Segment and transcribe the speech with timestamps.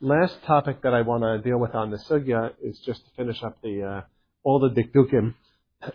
[0.00, 3.42] last topic that I want to deal with on the sugya is just to finish
[3.42, 4.00] up the uh,
[4.42, 5.34] all the dikdukim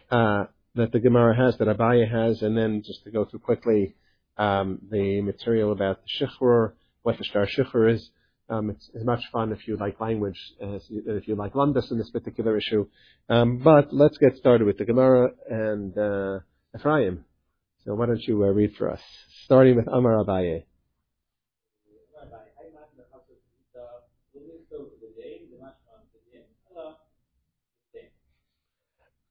[0.10, 3.96] uh, that the Gemara has, that Abaye has, and then just to go through quickly
[4.38, 8.10] um, the material about the shichrur, what the star shichrur is.
[8.50, 11.98] Um, it's as much fun if you like language as if you like Lumdus in
[11.98, 12.86] this particular issue.
[13.30, 16.40] Um, but let's get started with the Gemara and uh,
[16.78, 17.24] Ephraim.
[17.86, 19.02] So why don't you uh, read for us,
[19.46, 20.66] starting with Amar Abaye.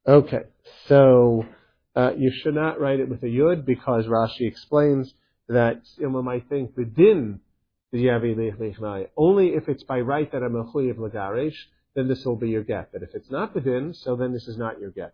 [0.06, 0.44] Okay,
[0.86, 1.44] so
[1.94, 5.12] uh, you should not write it with a yud because Rashi explains
[5.48, 7.40] that someone might think the din
[7.92, 11.56] only if it's by right that I'm a chuyav lagarish,
[11.94, 12.92] then this will be your get.
[12.92, 15.12] But if it's not the din, so then this is not your get.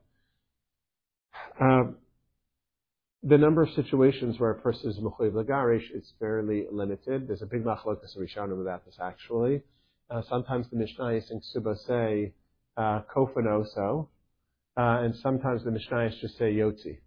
[1.59, 1.97] Um,
[3.23, 7.27] the number of situations where a person is mechuyev lagarish is fairly limited.
[7.27, 9.63] There's a big machlokas rishonim about this actually.
[10.11, 12.35] Uh, sometimes the Mishnayos in Ksuba say
[12.77, 14.09] uh, kofanoso,
[14.77, 16.99] and sometimes the Mishnayos just say yotzi.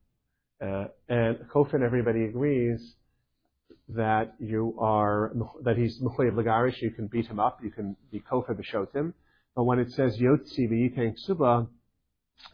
[0.62, 2.96] Uh, and kofan, everybody agrees
[3.90, 6.82] that you are that he's mechuyev lagarish.
[6.82, 7.60] You can beat him up.
[7.64, 9.14] You can be kofa b'shotim.
[9.56, 11.68] But when it says yotzi v'yiteng ksuba,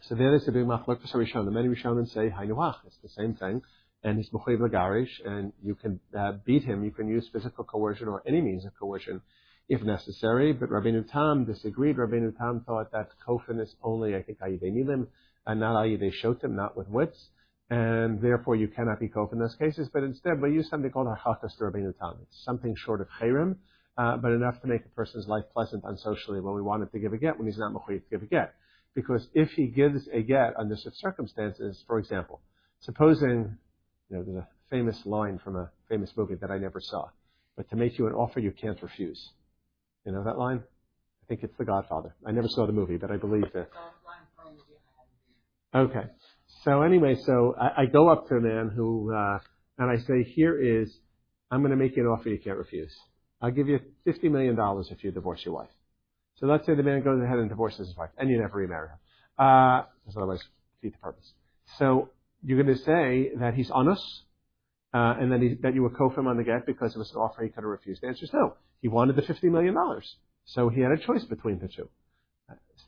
[0.02, 1.52] so there is a big machlok for Rishonim.
[1.52, 2.76] Many Rishonim say Hainuach.
[2.86, 3.62] It's the same thing,
[4.02, 6.84] and he's mechuyev lagarish, and you can uh, beat him.
[6.84, 9.20] You can use physical coercion or any means of coercion
[9.68, 10.52] if necessary.
[10.52, 11.96] But Rabbeinu Tam disagreed.
[11.96, 15.06] Rabbeinu Tam thought that kofin is only, I think, ayidei nilim,
[15.46, 17.30] and not ayidei shotim, not with wits.
[17.68, 21.08] And therefore you cannot be kofin in those cases, but instead we use something called
[21.08, 22.18] hachakas to Rabbeinu Tam.
[22.22, 23.56] It's something short of chayrim,
[23.98, 26.98] uh, but enough to make a person's life pleasant unsocially when we want him to
[27.00, 28.54] give a get, when he's not mechuyev to give a get.
[28.94, 32.40] Because if he gives a get under such circumstances, for example,
[32.80, 33.58] supposing,
[34.08, 37.08] you know, there's a famous line from a famous movie that I never saw,
[37.56, 39.30] but to make you an offer you can't refuse.
[40.06, 40.58] You know that line?
[40.58, 42.14] I think it's The Godfather.
[42.24, 43.70] I never saw the movie, but I believe it.
[45.74, 46.04] Okay.
[46.62, 49.40] So anyway, so I, I go up to a man who, uh,
[49.78, 50.96] and I say, here is,
[51.50, 52.94] I'm going to make you an offer you can't refuse.
[53.42, 54.56] I'll give you $50 million
[54.90, 55.70] if you divorce your wife.
[56.36, 58.88] So let's say the man goes ahead and divorces his wife, and you never remarry
[58.88, 59.44] her.
[59.44, 60.42] Uh, because otherwise,
[60.80, 61.32] defeat the purpose.
[61.78, 62.10] So
[62.44, 64.02] you're going to say that he's honest,
[64.96, 67.18] uh, and that, he, that you were kofim on the get because it was an
[67.18, 68.00] offer he could have refused.
[68.02, 68.54] The answer is no.
[68.80, 69.76] He wanted the $50 million.
[70.46, 71.90] So he had a choice between the two.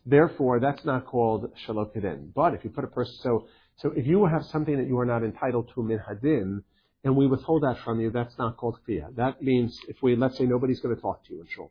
[0.06, 2.32] Therefore, that's not called shalokidin.
[2.34, 3.46] But if you put a person, so,
[3.76, 6.62] so if you have something that you are not entitled to min hadin,
[7.04, 9.14] and we withhold that from you, that's not called kfiyah.
[9.16, 11.70] That means if we, let's say nobody's going to talk to you in shul.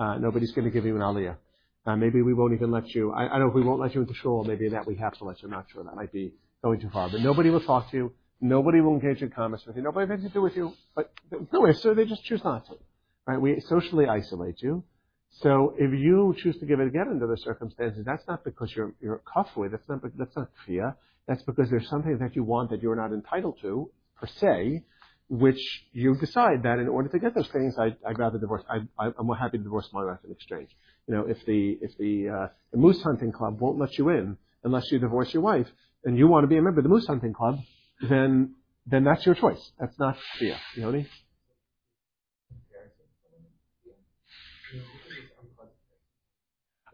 [0.00, 1.36] Uh, nobody's going to give you an aliyah.
[1.86, 3.94] Uh, maybe we won't even let you, I, I don't know if we won't let
[3.94, 5.84] you into shul, maybe that we have to let you, I'm not sure.
[5.84, 7.08] That might be going too far.
[7.08, 8.12] But nobody will talk to you.
[8.40, 9.82] Nobody will engage in commerce with you.
[9.82, 10.72] Nobody has to do with you.
[10.94, 11.12] But
[11.52, 12.74] no, so they just choose not to.
[13.26, 13.40] Right?
[13.40, 14.84] We socially isolate you.
[15.40, 18.94] So if you choose to give it again under the circumstances, that's not because you're
[19.00, 19.70] you're kafui.
[19.70, 20.96] That's not that's not fear.
[21.26, 24.84] That's because there's something that you want that you're not entitled to per se,
[25.28, 25.60] which
[25.92, 28.62] you decide that in order to get those things, I, would rather divorce.
[28.70, 30.70] I, am more happy to divorce my wife in exchange.
[31.06, 34.38] You know, if the if the, uh, the moose hunting club won't let you in
[34.64, 35.66] unless you divorce your wife,
[36.04, 37.58] and you want to be a member of the moose hunting club,
[38.00, 38.54] then
[38.86, 39.70] then that's your choice.
[39.78, 40.56] That's not fear.
[40.74, 41.08] You know what I mean?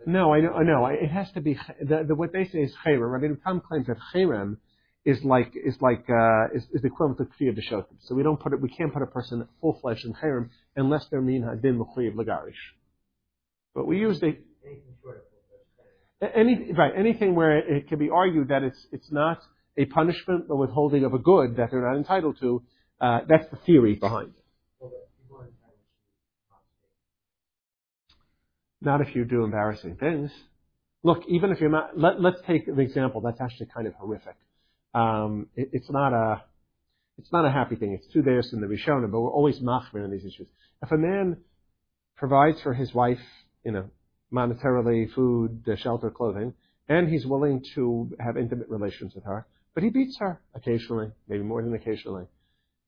[0.05, 0.59] No, I know.
[0.59, 3.17] No, it has to be the, the, what they say is chayrim.
[3.17, 4.57] I mean, Tam claims that chayrim
[5.05, 7.97] is like is like uh, is, is the equivalent to kfiyah b'shotim.
[8.01, 8.61] So we don't put it.
[8.61, 12.53] We can't put a person full fledged in chayrim unless they're min hadin l'chuyev lagarish.
[13.75, 14.39] But we use the
[16.35, 19.41] any right anything where it, it can be argued that it's it's not
[19.77, 22.63] a punishment or withholding of a good that they're not entitled to.
[23.01, 24.43] Uh, that's the theory behind it.
[28.81, 30.31] Not if you do embarrassing things.
[31.05, 34.37] Look, even if you're not, let, us take an example that's actually kind of horrific.
[34.95, 36.43] Um, it, it's not a,
[37.19, 37.93] it's not a happy thing.
[37.93, 40.49] It's two days in the Rishona, but we're always machmir on these issues.
[40.83, 41.39] If a man
[42.17, 43.21] provides for his wife,
[43.65, 43.91] you know,
[44.33, 46.55] monetarily, food, shelter, clothing,
[46.89, 51.43] and he's willing to have intimate relations with her, but he beats her occasionally, maybe
[51.43, 52.25] more than occasionally.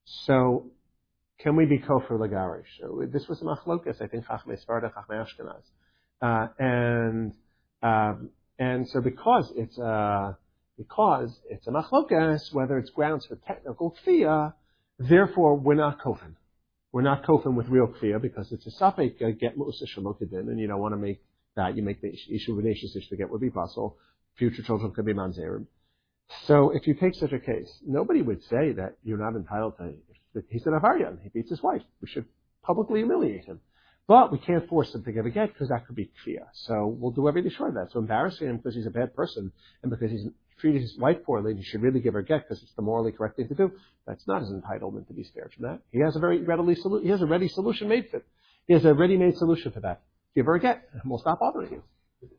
[0.04, 0.66] So,
[1.40, 3.12] can we be kofar lagarish?
[3.12, 5.62] This was machlokas, I think, chachmei Sfarda, chachmei Ashkenaz.
[6.22, 7.32] Uh, and,
[7.82, 10.36] um, and so because it's a,
[10.76, 14.54] because it's a machlokas, whether it's grounds for technical kfiyah,
[14.98, 16.34] therefore we're not kofin.
[16.92, 20.60] We're not kofin with real kfiyah because it's a safek uh, get mu'usa shalokidin, and
[20.60, 21.22] you don't want to make
[21.56, 21.76] that.
[21.76, 23.96] You make the issue with ish to get would be possible.
[24.36, 25.66] Future children could be mamzerim.
[26.46, 29.94] So if you take such a case, nobody would say that you're not entitled to.
[30.50, 31.18] He's an avarian.
[31.22, 31.82] He beats his wife.
[32.00, 32.26] We should
[32.62, 33.60] publicly humiliate him.
[34.06, 36.48] But we can't force him to give a get because that could be kfiyah.
[36.52, 37.92] So we'll do everything short of that.
[37.92, 39.50] So embarrassing him because he's a bad person
[39.82, 40.26] and because he's
[40.60, 42.82] treated his wife poorly and he should really give her a get because it's the
[42.82, 43.72] morally correct thing to do.
[44.06, 45.80] That's not his entitlement to be spared from that.
[45.90, 48.26] He has a very readily solu- he has a ready solution made for it.
[48.66, 50.02] He has a ready-made solution for that.
[50.34, 51.82] Give her a get and we'll stop bothering you.
[52.22, 52.30] Um,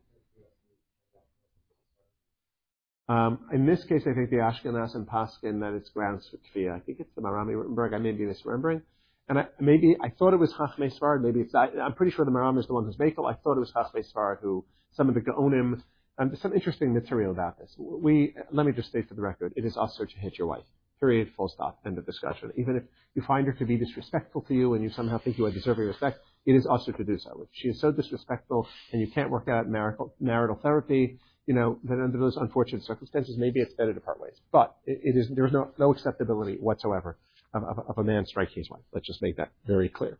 [3.08, 6.74] Um, in this case, I think the Ashkenaz and Paskin that it's grounds for kfiyah.
[6.74, 7.94] I think it's the Marami Rothenburg.
[7.94, 8.82] I may be misremembering.
[9.28, 11.22] And I, maybe I thought it was Chachmei Svarad.
[11.22, 13.30] Maybe it's I, am pretty sure the Maram is the one who's Bakel.
[13.30, 15.82] I thought it was Chachmei Svarad who some of the Gaonim.
[16.18, 17.74] And there's some interesting material about this.
[17.78, 20.64] We let me just state for the record: it is assur to hit your wife.
[20.98, 21.30] Period.
[21.36, 21.78] Full stop.
[21.84, 22.52] End of discussion.
[22.56, 25.44] Even if you find her to be disrespectful to you and you somehow think you
[25.44, 27.42] are deserving respect, it is assur to do so.
[27.42, 31.78] If she is so disrespectful and you can't work out marital, marital therapy, you know,
[31.84, 34.34] then under those unfortunate circumstances, maybe it's better to part ways.
[34.52, 37.16] But it, it is there's no no acceptability whatsoever
[37.54, 38.82] of, of, of, a man striking his wife.
[38.92, 40.18] Let's just make that very clear.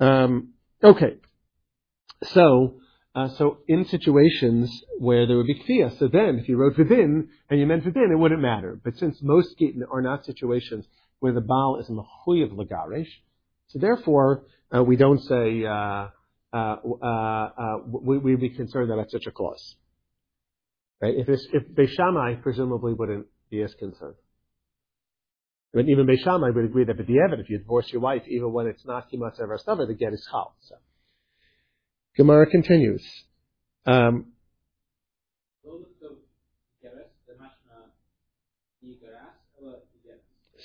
[0.00, 1.16] Um, okay,
[2.24, 2.78] so.
[3.14, 7.28] Uh, so in situations where there would be kfiyah, so then if you wrote vidin
[7.50, 8.80] and you meant vidin, it wouldn't matter.
[8.82, 9.54] But since most
[9.90, 10.86] are not situations
[11.20, 13.10] where the baal is mechuyev lagaresh,
[13.66, 16.08] so therefore uh, we don't say uh,
[16.54, 19.76] uh, uh, uh we would be concerned that that's such a clause.
[21.02, 21.14] Right?
[21.16, 24.14] If, if Beishamai presumably wouldn't be as concerned.
[25.74, 28.52] But even Beishamai would agree that but the B'di'evet, if you divorce your wife, even
[28.52, 30.54] when it's not Kimatz Ever the get is Chal.
[30.60, 30.76] So.
[32.16, 33.04] Gemara continues.
[33.84, 34.26] Um,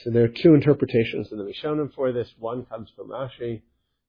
[0.03, 2.31] so there are two interpretations in the Rishonim for this.
[2.37, 3.61] One comes from Rashi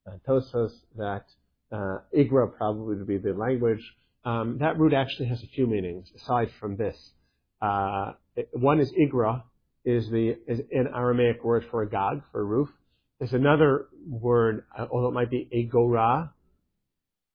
[0.05, 1.25] and Tosfos that
[1.73, 3.83] uh, Igra probably would be the language
[4.25, 6.97] um, that root actually has a few meanings aside from this.
[7.61, 8.13] Uh,
[8.53, 9.43] one is igra,
[9.85, 12.69] is the is an Aramaic word for a gog for a roof.
[13.19, 16.33] There's another word, uh, although it might be agora,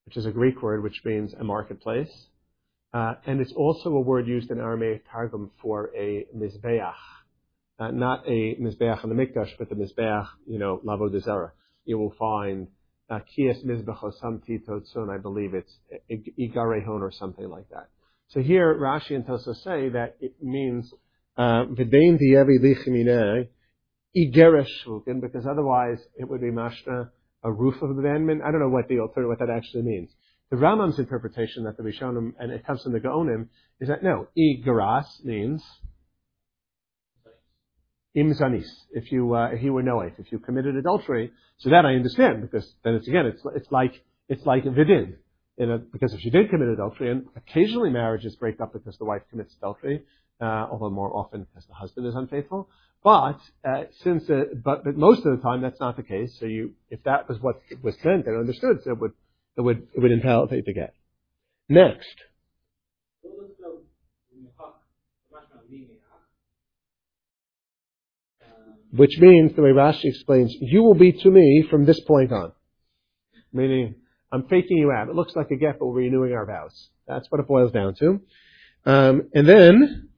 [0.06, 2.12] which is a Greek word which means a marketplace,
[2.94, 6.94] uh, and it's also a word used in Aramaic targum for a mizbeach,
[7.80, 11.22] uh, not a mizbeach in the mikdash, but the mizbeach, you know, lavo de.
[11.86, 12.68] You will find
[13.22, 14.60] Kias Mizbecho Samti
[15.10, 15.78] I believe it's
[16.12, 17.90] Igarehon or something like that.
[18.30, 20.92] So here Rashi and Tosa say that it means
[21.38, 23.48] uh, V'dein Diyevi Lichimine
[24.16, 27.10] Igeresh Shvukin, because otherwise it would be Mashna,
[27.44, 28.42] a roof of abandonment.
[28.46, 30.10] I don't know what the alternative, what that actually means.
[30.52, 33.48] The Rambam's interpretation that the Rishonim, and it comes from the Gaonim,
[33.80, 35.64] is that no, Igaras means
[38.16, 41.32] imzanis, if you uh, if he were noeth, if you committed adultery.
[41.58, 43.94] So that I understand because then it's again it's it's like
[44.30, 45.16] it's like vidin.
[45.56, 49.06] In a, because if she did commit adultery, and occasionally marriages break up because the
[49.06, 50.02] wife commits adultery,
[50.42, 52.70] uh, although more often because the husband is unfaithful.
[53.04, 56.38] But uh, since uh, but, but most of the time that's not the case.
[56.40, 59.14] So you if that was what was meant and understood, so it would
[59.58, 60.96] it would it would entail to get.
[61.70, 62.16] Next.
[68.96, 72.52] Which means, the way Rashi explains, you will be to me from this point on.
[73.52, 73.96] Meaning,
[74.32, 75.10] I'm faking you out.
[75.10, 76.90] It looks like a get, but we're renewing our vows.
[77.08, 78.22] That's what it boils down to.
[78.86, 80.10] Um, and then,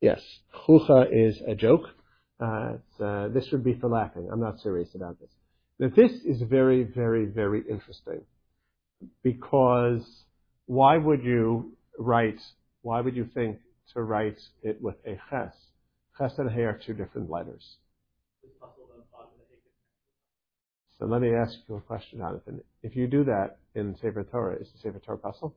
[0.00, 0.20] yes,
[0.66, 1.86] chucha is a joke.
[2.40, 4.28] Uh, uh, this would be for laughing.
[4.32, 5.30] I'm not serious about this.
[5.78, 8.22] Now, this is very, very, very interesting
[9.22, 10.02] because
[10.66, 12.40] why would you write?
[12.82, 13.58] Why would you think
[13.94, 15.54] to write it with a ches?
[16.20, 17.76] Ches and He are two different letters.
[20.98, 22.60] So let me ask you a question, Jonathan.
[22.82, 25.54] If you do that in Sefer Torah, is the Sefer Torah pasul?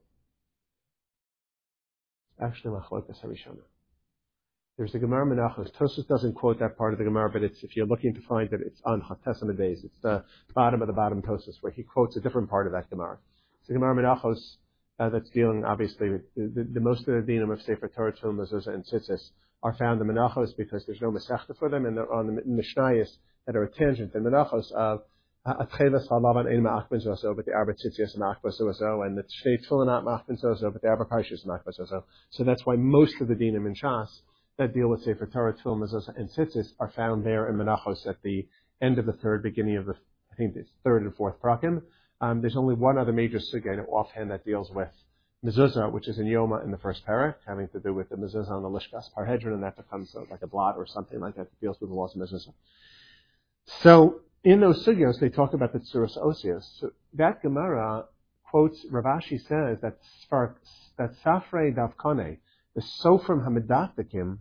[2.41, 3.59] Actually, Machlokas Harishona.
[4.77, 5.69] There's the Gemara Menachos.
[5.73, 8.51] Tosfos doesn't quote that part of the Gemara, but it's if you're looking to find
[8.53, 9.81] it, it's on Chatesima days.
[9.83, 10.23] It's the
[10.55, 13.17] bottom of the bottom Tosfos where he quotes a different part of that Gemara.
[13.59, 14.55] It's the Gemara Menachos
[14.97, 18.13] uh, that's dealing obviously with the, the, the most of the dinam of Sefer Torah,
[18.13, 19.29] Tul, Mezuzah, and Tzitzis
[19.63, 23.09] are found in Menachos because there's no Masechta for them, and they're on the Mishnayos
[23.47, 25.01] that are tangent in Menachos of
[25.47, 30.03] Atchelas Halavan Ein Ma'achben Zoso, but the Arba Tzitzias Ma'achba Zoso, and the Shnei Tfilinat
[30.03, 32.03] Ma'achben Zoso, but the Arba Parshas Ma'achba Zoso.
[32.29, 34.07] So that's why most of the dinim in Shas
[34.57, 38.21] that deal with Sefer Torah, Tfil, Mezuzah, and Tzitzis are found there in Menachos at
[38.21, 38.47] the
[38.81, 39.95] end of the third, beginning of the,
[40.31, 41.81] I think it's third and fourth prakim.
[42.21, 44.91] Um, there's only one other major sugya offhand that deals with
[45.43, 48.49] mezuzah, which is in Yoma in the first parak, having to do with the mezuzah
[48.49, 51.61] on the Lishkas Parhedron, and that becomes like a blot or something like that that
[51.61, 52.53] deals with the laws of mezuzah.
[53.81, 56.63] So in those sugyos, they talk about the tsuras osios.
[56.79, 58.05] So that Gemara
[58.49, 59.97] quotes, Rav Ashi says that
[60.97, 62.37] that Safrei Davkane,
[62.75, 64.37] the Sofrim Hamidatikim,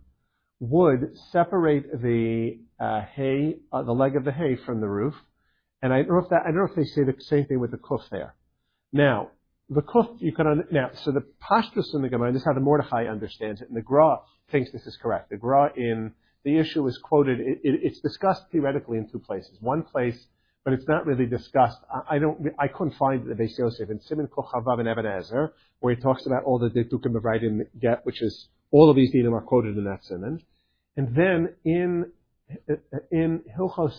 [0.59, 5.15] would separate the uh, hay, uh, the leg of the hay from the roof,
[5.81, 7.59] And I don't know if that, I don't know if they say the same thing
[7.59, 8.35] with the kuf there.
[8.91, 9.31] Now,
[9.73, 12.59] the kuf, you can, now, so the pashtus in the Gemara, this is how the
[12.59, 14.17] Mordechai understands it, and the Gra
[14.51, 15.29] thinks this is correct.
[15.29, 16.13] The Gra in,
[16.43, 19.57] the issue is quoted, it, it, it's discussed theoretically in two places.
[19.61, 20.27] One place,
[20.63, 21.77] but it's not really discussed.
[21.91, 25.53] I, I don't, I couldn't find the Beis Yosef in Simon Kochavav and Eben Ezer,
[25.79, 27.41] where he talks about all the Dikdukim of right
[27.79, 30.41] Get, which is, all of these dinim are quoted in that Simon.
[30.97, 32.11] And then in,
[33.11, 33.95] in Hilchos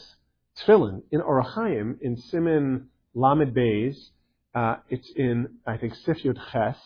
[0.66, 3.96] Tfilin, in Orachayim, in Simon Lamed Beis,
[4.54, 6.76] uh, it's in, I think, Sif Yud Ches.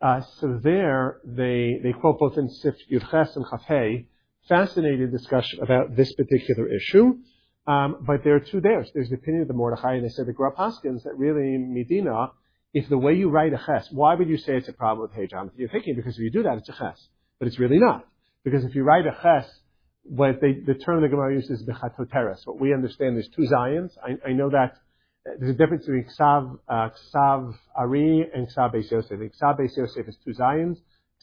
[0.00, 4.06] Uh, so there, they, they quote both in Sif Yud Ches and Chafhei,
[4.48, 7.14] fascinating discussion about this particular issue.
[7.66, 8.84] Um, but there are two there.
[8.92, 12.32] There's the opinion of the Mordechai, and they said the Gra Paskins that really Medina,
[12.74, 15.30] if the way you write a ches, why would you say it's a problem with
[15.30, 15.54] Jonathan?
[15.56, 17.08] You're thinking because if you do that, it's a ches.
[17.38, 18.06] But it's really not.
[18.44, 19.50] Because if you write a ches,
[20.02, 22.46] what they, the term the Gemara uses is bechatoteres.
[22.46, 23.92] What we understand is two Zions.
[24.02, 24.76] I, I know that
[25.24, 29.18] there's a difference between Ksav, uh, Ksav Ari and Ksav Beis Yosef.
[29.18, 30.76] Ksav Beis Yosef is two Zions.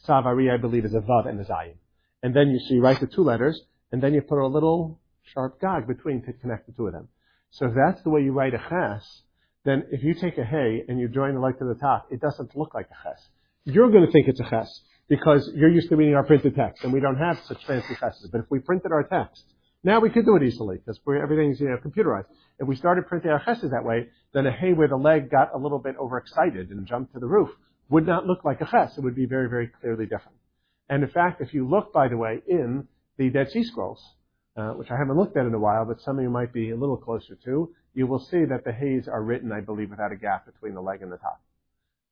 [0.06, 1.74] Ksav Ari, I believe, is a Vav and a Zion.
[2.22, 3.60] And then you, so you write the two letters,
[3.92, 5.00] and then you put a little
[5.34, 7.08] sharp gag between to connect the two of them.
[7.50, 9.22] So if that's the way you write a ches,
[9.64, 12.20] then if you take a hey and you join the leg to the top, it
[12.20, 13.28] doesn't look like a ches.
[13.64, 16.82] You're going to think it's a ches because you're used to reading our printed text,
[16.82, 18.28] and we don't have such fancy cheses.
[18.32, 19.44] But if we printed our text,
[19.84, 22.26] now we could do it easily because everything's you know computerized.
[22.58, 25.54] If we started printing our cheses that way, then a hay where the leg got
[25.54, 27.50] a little bit overexcited and jumped to the roof
[27.88, 28.96] would not look like a ches.
[28.96, 30.38] It would be very, very clearly different.
[30.88, 32.86] And in fact, if you look, by the way, in
[33.18, 34.02] the Dead Sea Scrolls,
[34.56, 36.70] uh, which I haven't looked at in a while, but some of you might be
[36.70, 40.12] a little closer to, you will see that the hays are written, I believe, without
[40.12, 41.40] a gap between the leg and the top.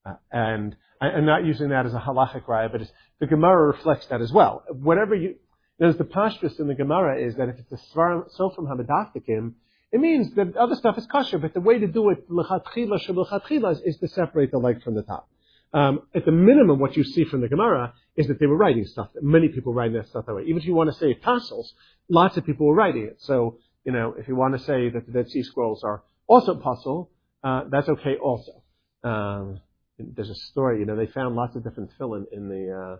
[0.04, 2.82] Uh, and I, am not using that as a halachic raya, but
[3.18, 4.64] the Gemara reflects that as well.
[4.68, 5.36] Whatever you,
[5.80, 9.54] there's the pashtus in the Gemara is that if it's a sofrim hamadaftikim,
[9.90, 13.96] it means that other stuff is kosher, but the way to do it is, is
[13.96, 15.28] to separate the leg from the top.
[15.72, 18.84] Um, at the minimum, what you see from the Gemara is that they were writing
[18.84, 19.08] stuff.
[19.14, 20.42] That many people writing that stuff that way.
[20.42, 21.72] Even if you want to say tassels,
[22.08, 23.16] lots of people were writing it.
[23.20, 26.56] So, you know, if you want to say that the Dead Sea Scrolls are also
[26.56, 27.10] pasul,
[27.42, 28.62] uh, that's okay also.
[29.02, 29.60] Um,
[29.98, 32.96] there's a story, you know, they found lots of different tefillin in the, uh,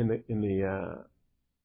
[0.00, 1.02] in the, in the, uh,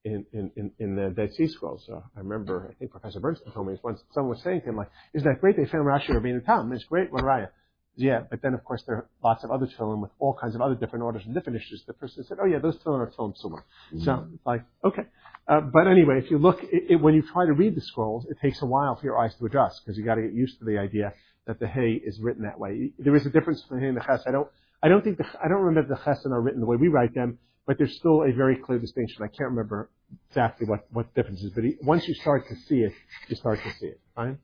[0.04, 1.84] in, in, in the Dead Sea Scrolls.
[1.86, 4.76] So I remember, I think Professor Bernstein told me once someone was saying to him,
[4.76, 5.56] like, isn't that great?
[5.56, 6.72] They found Rashi Rabbeinu Tam.
[6.72, 7.48] It's great, what Raya.
[7.96, 10.60] Yeah, but then of course there are lots of other tefillin with all kinds of
[10.60, 11.82] other different orders and different issues.
[11.84, 14.04] The person said, "Oh yeah, those tefillin are tefillin psuma." Mm-hmm.
[14.04, 15.02] So like, okay,
[15.48, 18.24] uh, but anyway, if you look, it, it, when you try to read the scrolls,
[18.30, 20.60] it takes a while for your eyes to adjust because you got to get used
[20.60, 21.12] to the idea
[21.48, 22.92] that the hay is written that way.
[23.00, 24.22] There is a difference between hay and the ches.
[24.28, 24.48] I don't,
[24.80, 27.14] I don't think the, I don't remember the chesin are written the way we write
[27.14, 29.22] them, but there's still a very clear distinction.
[29.22, 29.90] I can't remember
[30.30, 32.92] exactly what what the difference is, but once you start to see it,
[33.28, 34.00] you start to see it.
[34.16, 34.38] Fine.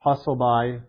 [0.00, 0.80] hustle by.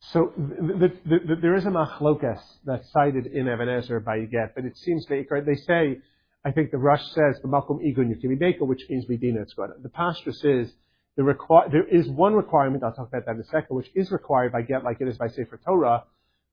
[0.00, 4.54] So the, the, the, there is a machlokas that's cited in Even Ezer by Get,
[4.54, 5.98] but it seems they, they say,
[6.46, 9.70] I think the Rush says the Malkum Igun Yukimi which means Medina good.
[9.82, 10.72] The pastus is
[11.18, 11.34] the
[11.72, 14.62] there is one requirement, I'll talk about that in a second, which is required by
[14.62, 16.04] Get like it is by Sefer Torah,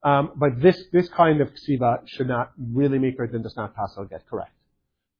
[0.01, 3.75] um, but this, this kind of ksiva should not really make or then does not
[3.75, 4.51] pass get correct.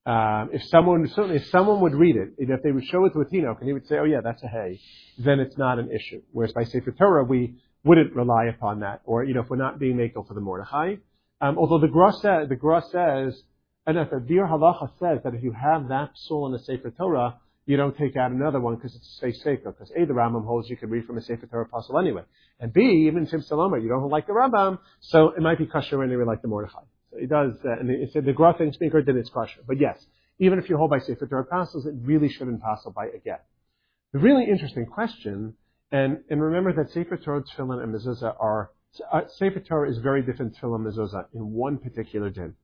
[0.08, 3.22] Um, if someone certainly if someone would read it, if they would show it to
[3.22, 4.80] a Tino, and he would say, "Oh yeah, that's a hay,"
[5.20, 6.22] then it's not an issue.
[6.32, 9.80] Whereas by Sefer Torah, we wouldn't rely upon that, or you know, if we're not
[9.80, 10.96] being makel for the Mordechai.
[11.42, 13.42] Um, although the Gra says, the Gra says,
[13.86, 16.92] and if the Biur Halacha says that if you have that psul in the Sefer
[16.92, 19.72] Torah, you don't take out another one because it's a safe sefer.
[19.72, 22.22] Because A, the Rambam holds you can read from a Sefer Torah apostle anyway.
[22.60, 26.04] And B, even Tim Salomar, you don't like the Rambam, so it might be kosher
[26.04, 26.82] anyway like the Mordechai.
[27.12, 29.62] So it does, uh, and it said the Gra thinks speaker then it's kosher.
[29.68, 29.98] But yes,
[30.40, 33.40] even if you hold by Sefer Torah apostles, it really shouldn't pass by again.
[34.14, 35.56] The really interesting question,
[35.92, 38.72] and, and remember that Sefer Torah, Tefillin, and Mezuzah are,
[39.12, 42.56] uh, Sefer Torah is very different Tefillin and Mezuzah in one particular din.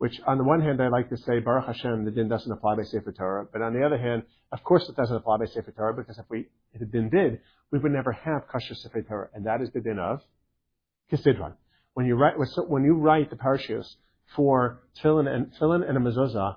[0.00, 2.74] Which, on the one hand, I like to say, Baruch Hashem, the din doesn't apply
[2.74, 3.46] by Sefer Torah.
[3.52, 6.24] But on the other hand, of course it doesn't apply by Sefer Torah because if
[6.30, 7.40] we, if the din did,
[7.70, 9.28] we would never have kosher Sefer Torah.
[9.34, 10.22] And that is the din of
[11.12, 11.52] Kisidron.
[11.92, 13.94] When you write, when you write the parashiyos
[14.34, 16.56] for tefillin and tefillin and a mezuzah,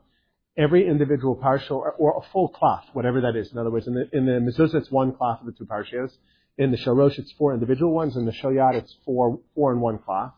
[0.57, 3.51] every individual partial or, or, a full cloth, whatever that is.
[3.51, 6.13] In other words, in the in the mezuzah it's one cloth of the two parashiyos.
[6.57, 8.15] In the shalosh it's four individual ones.
[8.15, 10.31] In the shoyat it's four four in one cloth.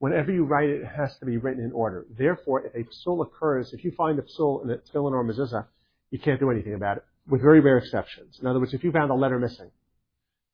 [0.00, 2.06] Whenever you write it, it has to be written in order.
[2.16, 5.66] Therefore, if a psul occurs, if you find a psul in a tefillin or mezuzah,
[6.10, 8.38] you can't do anything about it, with very rare exceptions.
[8.40, 9.70] In other words, if you found a letter missing,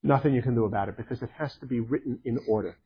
[0.03, 2.77] nothing you can do about it because it has to be written in order.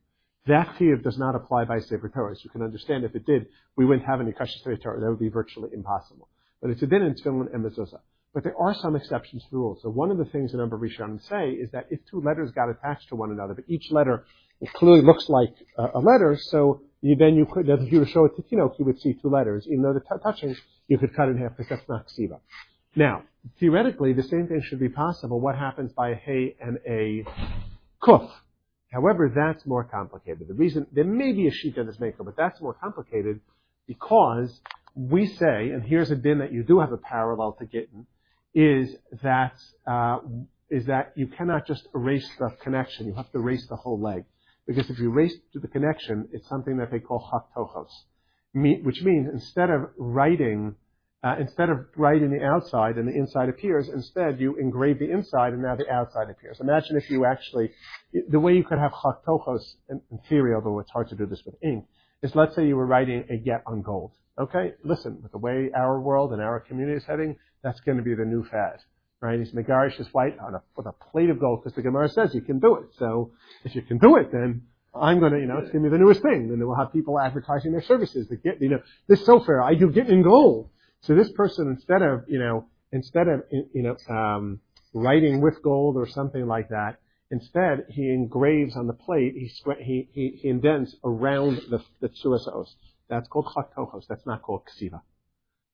[0.46, 2.34] That chiyuv does not apply by Sefer Torah.
[2.34, 3.46] So you can understand if it did,
[3.76, 5.00] we wouldn't have any Kasha Sefer Torah.
[5.00, 6.28] That would be virtually impossible.
[6.60, 8.00] But it's a din in Tefillin and Mezuzah.
[8.34, 9.78] But there are some exceptions to the rule.
[9.82, 12.50] So one of the things a number of Rishonim say is that if two letters
[12.52, 14.24] got attached to one another, but each letter
[14.74, 18.10] clearly looks like a, a letter, so you, then you could, if you were to
[18.10, 19.66] show it to Tinok, you would see two letters.
[19.66, 20.56] Even though the t- touching,
[20.88, 22.40] you could cut it in half because that's not ksiva.
[22.96, 23.22] Now,
[23.60, 25.40] theoretically, the same thing should be possible.
[25.40, 27.24] What happens by a hay and a
[28.02, 28.28] kuf?
[28.90, 30.48] However, that's more complicated.
[30.48, 33.40] The reason, there may be a sheet in this maker, but that's more complicated
[33.86, 34.60] because
[34.94, 38.06] we say, and here's a din that you do have a parallel to Gittin,
[38.54, 39.54] is that,
[39.86, 40.18] uh,
[40.70, 44.24] is that you cannot just erase the connection, you have to erase the whole leg.
[44.68, 49.28] Because if you race to the connection, it's something that they call haktochos, which means
[49.32, 50.76] instead of writing
[51.25, 55.52] uh, instead of writing the outside and the inside appears, instead you engrave the inside
[55.52, 56.58] and now the outside appears.
[56.60, 57.70] Imagine if you actually,
[58.28, 61.42] the way you could have chaktochos in, in theory, although it's hard to do this
[61.44, 61.84] with ink,
[62.22, 64.12] is let's say you were writing a get on gold.
[64.38, 67.34] Okay, listen, with the way our world and our community is heading,
[67.64, 68.78] that's going to be the new fad.
[69.20, 69.38] Right?
[69.38, 72.34] He's megarish is white on a, with a plate of gold because the Gemara says
[72.34, 72.87] you can do it.
[72.98, 73.32] So
[73.64, 74.62] if you can do it, then
[74.94, 76.50] I'm going to, you know, it's going to be the newest thing.
[76.52, 78.28] And we'll have people advertising their services.
[78.28, 79.60] That get, you know, this so fair.
[79.62, 80.70] I do get in gold.
[81.02, 84.60] So this person, instead of, you know, instead of, you know, um,
[84.94, 89.50] writing with gold or something like that, instead he engraves on the plate, he,
[89.82, 92.68] he, he, he indents around the, the tsuasos.
[93.08, 94.06] That's called chaktochos.
[94.08, 95.00] That's not called ksiva.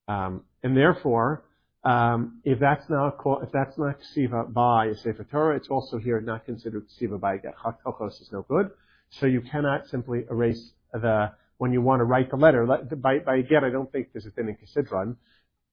[0.06, 1.44] Um, and therefore,
[1.84, 6.20] Um, if that's not if that's not ksiva by a sefer Torah, it's also here
[6.20, 7.54] not considered ksiva by get.
[7.58, 8.70] Chaktochos is no good.
[9.10, 12.66] So you cannot simply erase the when you want to write the letter.
[12.96, 15.16] By, by again, I don't think there's a din in Kisidron.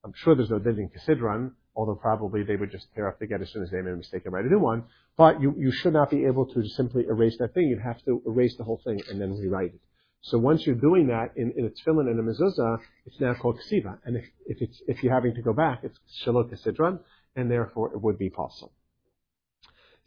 [0.03, 3.27] I'm sure there's no din in Kisidron, although probably they would just tear up the
[3.27, 4.83] get as soon as they made a mistake and write a new one.
[5.17, 7.67] But you, you should not be able to simply erase that thing.
[7.69, 9.81] You'd have to erase the whole thing and then rewrite it.
[10.21, 13.59] So once you're doing that in, in a tefillin and a mezuzah, it's now called
[13.59, 13.97] ksiva.
[14.05, 16.99] And if, if, it's, if you're having to go back, it's shalot kisidron,
[17.35, 18.71] and therefore it would be possible.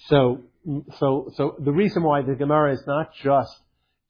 [0.08, 3.54] So, mm, so, so the reason why the Gemara is not just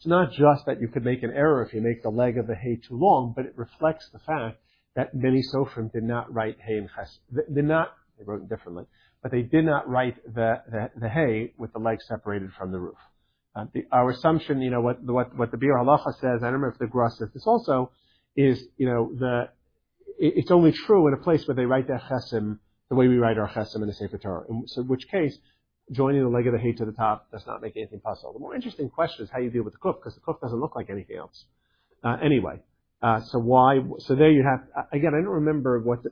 [0.04, 2.46] it's not just that you could make an error if you make the leg of
[2.46, 4.58] the hay too long, but it reflects the fact
[4.96, 7.18] that many Sofrim did not write hay and ches.
[7.32, 8.84] Did not, they wrote it differently,
[9.22, 12.78] but they did not write the, the, the hay with the leg separated from the
[12.78, 12.98] roof.
[13.56, 16.70] Uh, our assumption, you know, what, what, what the Biur Halacha says, I don't remember
[16.70, 17.92] if the Gra says this also,
[18.36, 19.48] is, you know,
[20.18, 23.38] it's only true in a place where they write their chesim the way we write
[23.38, 24.44] our chesim in the Sefer Torah.
[24.48, 25.38] In which case,
[25.92, 28.32] joining the leg of the hay to the top does not make anything possible.
[28.32, 30.58] The more interesting question is how you deal with the kuf, because the kuf doesn't
[30.58, 31.44] look like anything else.
[32.02, 32.60] Uh, anyway,
[33.02, 33.78] uh, so why?
[33.98, 34.86] So there you have.
[34.92, 36.10] Again, I don't remember what the.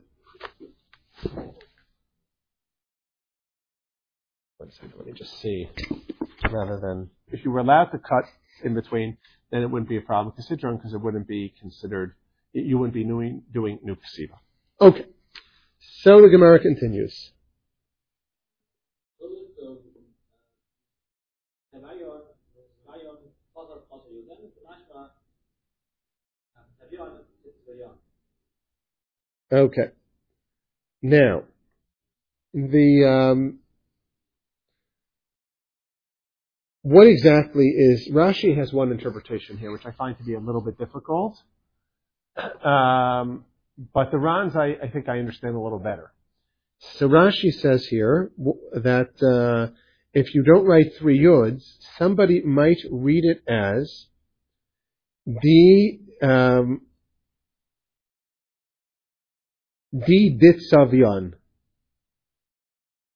[4.57, 5.69] One second, let me just see.
[6.51, 8.25] Rather than if you were allowed to cut
[8.63, 9.17] in between,
[9.51, 12.15] then it wouldn't be a problem considering because it wouldn't be considered.
[12.53, 13.95] You wouldn't be doing doing new
[14.79, 15.05] Okay.
[16.01, 17.31] So the Gemara continues.
[29.51, 29.91] Okay.
[31.03, 31.43] Now,
[32.53, 33.59] the um,
[36.83, 40.61] what exactly is Rashi has one interpretation here, which I find to be a little
[40.61, 41.41] bit difficult.
[42.37, 43.45] Um,
[43.93, 46.11] but the Rans, I, I, think I understand a little better.
[46.79, 48.31] So Rashi says here
[48.73, 49.73] that uh,
[50.13, 51.63] if you don't write three yuds,
[51.97, 54.07] somebody might read it as
[55.25, 56.81] the um,
[59.93, 61.33] di dit savion.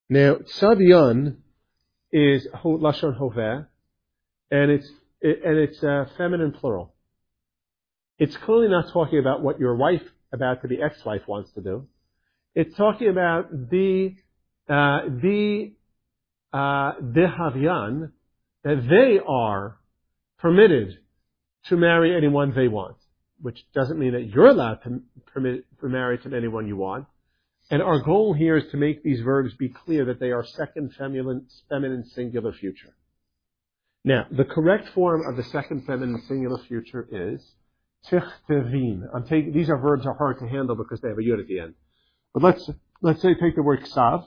[0.09, 1.37] Now, savion
[2.11, 3.67] is lashon hoveh,
[4.51, 4.87] and it's
[5.21, 6.93] and it's uh, feminine plural.
[8.19, 11.87] It's clearly not talking about what your wife, about to be ex-wife, wants to do.
[12.55, 14.15] It's talking about the
[14.67, 15.73] uh, the
[16.53, 18.11] uh, dehavian
[18.63, 19.77] that they are
[20.39, 20.97] permitted
[21.69, 22.97] to marry anyone they want,
[23.41, 25.01] which doesn't mean that you're allowed to
[25.33, 27.05] permit to marry to anyone you want.
[27.69, 30.93] And our goal here is to make these verbs be clear that they are second
[30.95, 32.95] feminine, feminine singular future.
[34.05, 37.45] Now, the correct form of the second feminine singular future is
[38.09, 39.03] tichtevin.
[39.13, 41.47] I'm taking, these are verbs are hard to handle because they have a yud at
[41.47, 41.73] the end.
[42.33, 42.69] But let's,
[43.01, 44.25] let's say take the word ksav,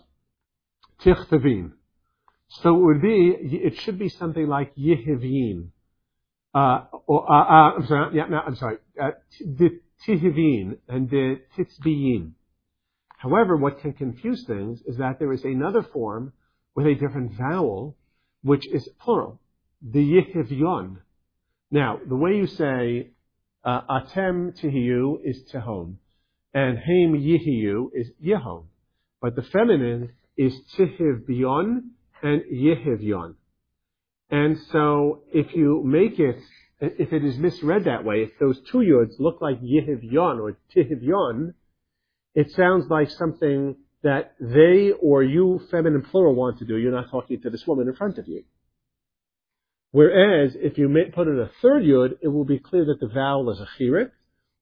[1.02, 1.72] tichtevin.
[2.48, 5.68] So it would be, it should be something like yihivin.
[6.52, 11.40] Uh, or, uh, uh, I'm sorry, yeah, no, I'm sorry, uh, the tihivin and the
[11.56, 12.32] titzbiyin.
[13.20, 16.32] However, what can confuse things is that there is another form
[16.74, 17.94] with a different vowel,
[18.42, 19.38] which is plural,
[19.82, 20.96] the yihivyon.
[21.70, 23.10] Now, the way you say
[23.62, 25.96] uh, atem tihiyu is tehom,
[26.54, 28.64] and heim yihiyu is yehom.
[29.20, 31.90] But the feminine is tihivyon
[32.22, 33.34] and yehivyon.
[34.30, 36.38] And so if you make it,
[36.80, 41.52] if it is misread that way, if those two yods look like yehivyon or tihivyon,
[42.34, 46.76] it sounds like something that they or you, feminine plural, want to do.
[46.76, 48.44] You're not talking to this woman in front of you.
[49.92, 53.50] Whereas if you put in a third yud, it will be clear that the vowel
[53.50, 54.10] is a chirik,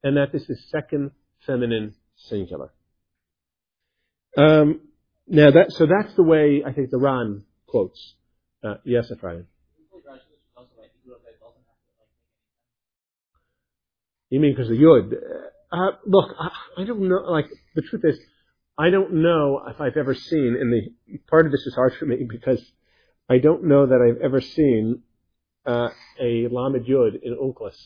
[0.03, 1.11] and that this is second
[1.47, 2.71] feminine singular.
[4.37, 4.81] Um,
[5.27, 8.15] now that so that's the way I think the Ran quotes.
[8.65, 9.47] Uh, yes, Ephraim.
[14.31, 15.13] You mean because the yud?
[15.71, 17.21] Uh, look, I, I don't know.
[17.29, 18.19] Like the truth is,
[18.79, 20.57] I don't know if I've ever seen.
[20.59, 22.63] And the part of this is hard for me because
[23.29, 25.03] I don't know that I've ever seen
[25.67, 27.77] uh, a lamed yud in Onkelos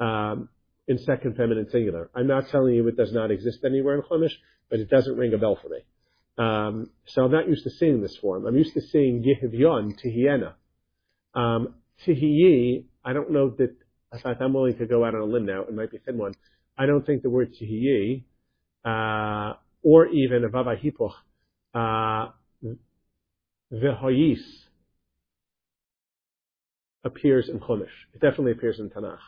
[0.00, 0.48] um,
[0.86, 2.10] in second feminine singular.
[2.14, 4.34] I'm not telling you it does not exist anywhere in Chumash,
[4.68, 5.78] but it doesn't ring a bell for me.
[6.38, 8.46] Um, so I'm not used to seeing this form.
[8.46, 10.52] I'm used to seeing Yihivyon, Tihiena.
[11.34, 11.76] Um,
[12.06, 13.74] Tihiyi, I don't know that,
[14.12, 16.00] in fact, I'm willing to go out on a limb now, it might be a
[16.00, 16.34] thin one.
[16.78, 18.24] I don't think the word Tihiyi,
[18.84, 21.12] uh, or even a Vava Hipuch,
[21.74, 22.32] uh,
[27.04, 27.86] appears in Chumash.
[28.14, 29.18] It definitely appears in Tanakh,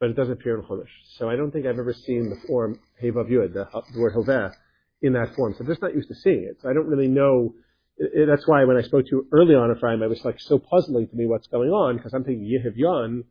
[0.00, 0.88] but it doesn't appear in Chumash.
[1.16, 4.52] So I don't think I've ever seen the form Hevav Yud, the, the word Hoveh,
[5.00, 5.54] in that form.
[5.54, 6.58] So I'm just not used to seeing it.
[6.60, 7.54] So I don't really know.
[7.96, 10.40] It, it, that's why when I spoke to you early on Ephraim, I was like
[10.40, 13.24] so puzzling to me what's going on because I'm thinking Yehiv Yon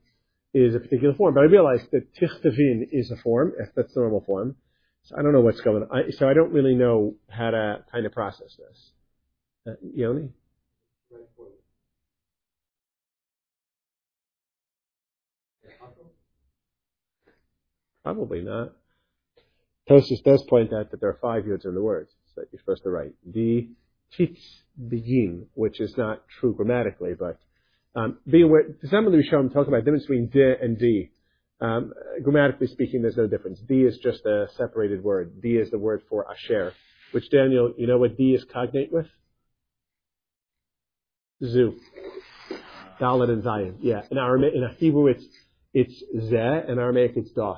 [0.53, 4.01] is a particular form, but I realized that Tichtavin is a form, if that's the
[4.01, 4.55] normal form.
[5.03, 5.89] So I don't know what's going on.
[5.91, 8.91] I, so I don't really know how to kind of process this.
[9.67, 10.29] Uh, Yoni?
[18.03, 18.73] Probably not.
[19.89, 22.83] Tosfos does point out that there are five yods in the words that you're supposed
[22.83, 23.13] to write.
[23.25, 23.69] The
[24.15, 24.39] titz
[24.87, 27.37] begin, which is not true grammatically, but
[28.29, 28.63] be aware.
[28.89, 31.09] Some of the Rishonim talk about the difference between de and d.
[31.59, 33.59] Um, grammatically speaking, there's no difference.
[33.67, 35.41] D is just a separated word.
[35.41, 36.73] D is the word for asher,
[37.11, 39.07] which Daniel, you know what D is cognate with?
[41.43, 41.79] Zu.
[42.99, 43.77] Dalet and Zion.
[43.81, 44.01] Yeah.
[44.09, 45.25] In Aramaic, in Hebrew, it's
[45.73, 46.69] it's zeh.
[46.69, 47.57] In Aramaic, it's da.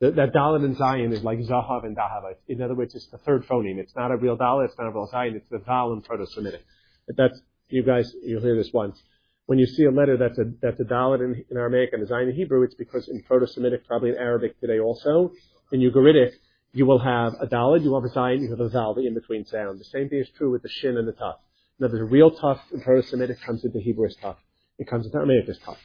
[0.00, 2.34] That, that Dalet and Zion is like Zahav and Dahava.
[2.48, 3.78] In other words, it's the third phoneme.
[3.78, 6.62] It's not a real Dalet, it's not a real Zion, it's the vowel in Proto-Semitic.
[7.06, 9.00] But that's, you guys, you'll hear this once.
[9.46, 12.06] When you see a letter that's a, that's a Dalet in, in Aramaic and a
[12.06, 15.32] Zion in Hebrew, it's because in Proto-Semitic, probably in Arabic today also,
[15.70, 16.30] in Ugaritic,
[16.72, 19.44] you will have a Dalet, you have a Zion, you have a vowel, the in-between
[19.44, 19.80] sound.
[19.80, 21.36] The same thing is true with the Shin and the Tuf.
[21.78, 24.36] Now, there's a real Tuf in Proto-Semitic comes into Hebrew as Tuf.
[24.78, 25.76] It comes into Aramaic as Tuf.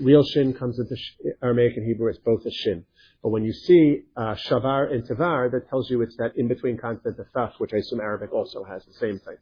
[0.00, 0.96] Real Shin comes into
[1.42, 2.84] Aramaic and Hebrew as both a Shin.
[3.22, 6.76] But when you see uh, shavar and tavar, that tells you it's that in between
[6.76, 9.36] consonant of thaf, which I assume Arabic also has the same thing.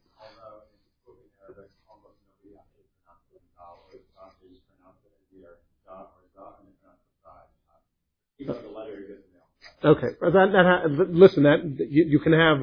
[9.85, 11.59] Okay, that, that, listen, that
[11.91, 12.59] you, you, can have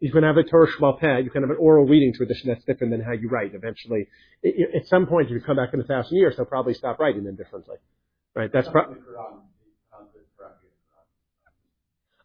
[0.00, 0.68] you can have a Torah
[0.98, 3.54] Peh, you can have an oral reading tradition that's different than how you write.
[3.54, 4.08] Eventually,
[4.42, 6.98] it, at some point, if you come back in a thousand years, they'll probably stop
[6.98, 7.76] writing them differently,
[8.34, 8.50] right?
[8.52, 8.96] That's probably.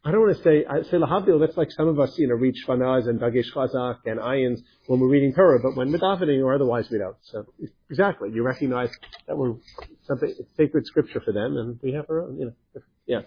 [0.08, 2.36] I don't want to say, I say lahavdil, that's like some of us, you know,
[2.36, 6.42] read shvanaz and dagesh chazak and ayins when we're reading Torah, but when we're davening
[6.42, 7.18] or otherwise we don't.
[7.24, 7.46] So,
[7.90, 8.90] exactly, you recognize
[9.28, 9.56] that we're
[10.04, 13.26] something, it's sacred scripture for them and we have our own, you know, yes.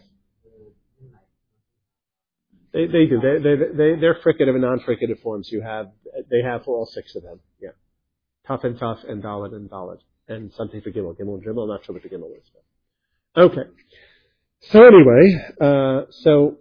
[2.73, 3.21] They, they do.
[3.21, 5.51] They, they, they, they're fricative and non-fricative forms.
[5.53, 5.90] You have,
[6.31, 7.40] they have for all six of them.
[7.61, 7.71] Yeah.
[8.47, 9.99] Tough and tough and Dalit and Dalit.
[10.29, 11.14] And something for Gimel.
[11.19, 11.69] Gimel and Gimel.
[11.69, 12.49] Not sure what the Gimel is.
[13.35, 13.43] But.
[13.43, 13.69] Okay.
[14.61, 16.59] So anyway, uh, so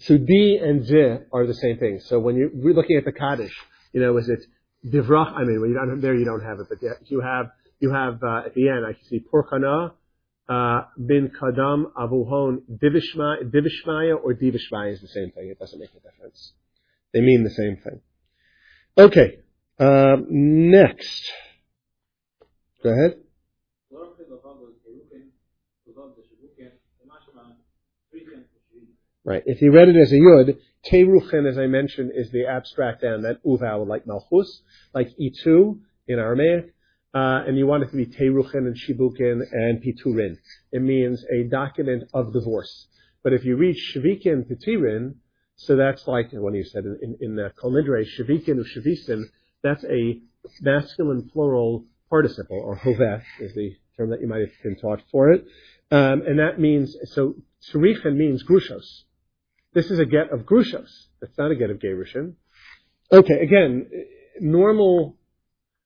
[0.00, 0.94] so D and Z
[1.32, 2.00] are the same thing.
[2.00, 3.54] So when you're looking at the Kaddish,
[3.92, 4.40] you know, is it
[4.86, 5.32] Divrach?
[5.32, 7.46] I mean, well, you don't, there you don't have it, but you have,
[7.80, 9.92] you have, uh, at the end, I can see Porkana,
[10.48, 15.48] uh, bin Kadam, Avuhon, divishma Divishmaya, or Divishmaya is the same thing.
[15.48, 16.52] It doesn't make a difference.
[17.12, 18.00] They mean the same thing.
[18.96, 19.38] Okay.
[19.78, 21.30] Um, next.
[22.82, 23.18] Go ahead.
[29.24, 29.42] Right.
[29.44, 30.56] If you read it as a yud,
[30.90, 34.62] teruchen, as I mentioned, is the abstract and that uval, like malchus,
[34.94, 35.78] like itu
[36.08, 36.72] in Aramaic,
[37.14, 40.36] uh, and you want it to be teruchen and shibukin and piturin.
[40.72, 42.86] It means a document of divorce.
[43.22, 45.16] But if you read shvikin Piturin,
[45.56, 49.24] so that's like when you said in, in, in the Kol Nidre, shavikin or shavisin,
[49.62, 50.20] that's a
[50.62, 55.30] masculine plural participle, or hoveh is the term that you might have been taught for
[55.32, 55.44] it.
[55.90, 57.34] Um, and that means, so
[57.70, 59.02] tzrichen means grushos.
[59.72, 60.90] This is a get of grushos.
[61.20, 62.34] That's not a get of gerushin.
[63.12, 63.88] Okay, again,
[64.40, 65.16] normal,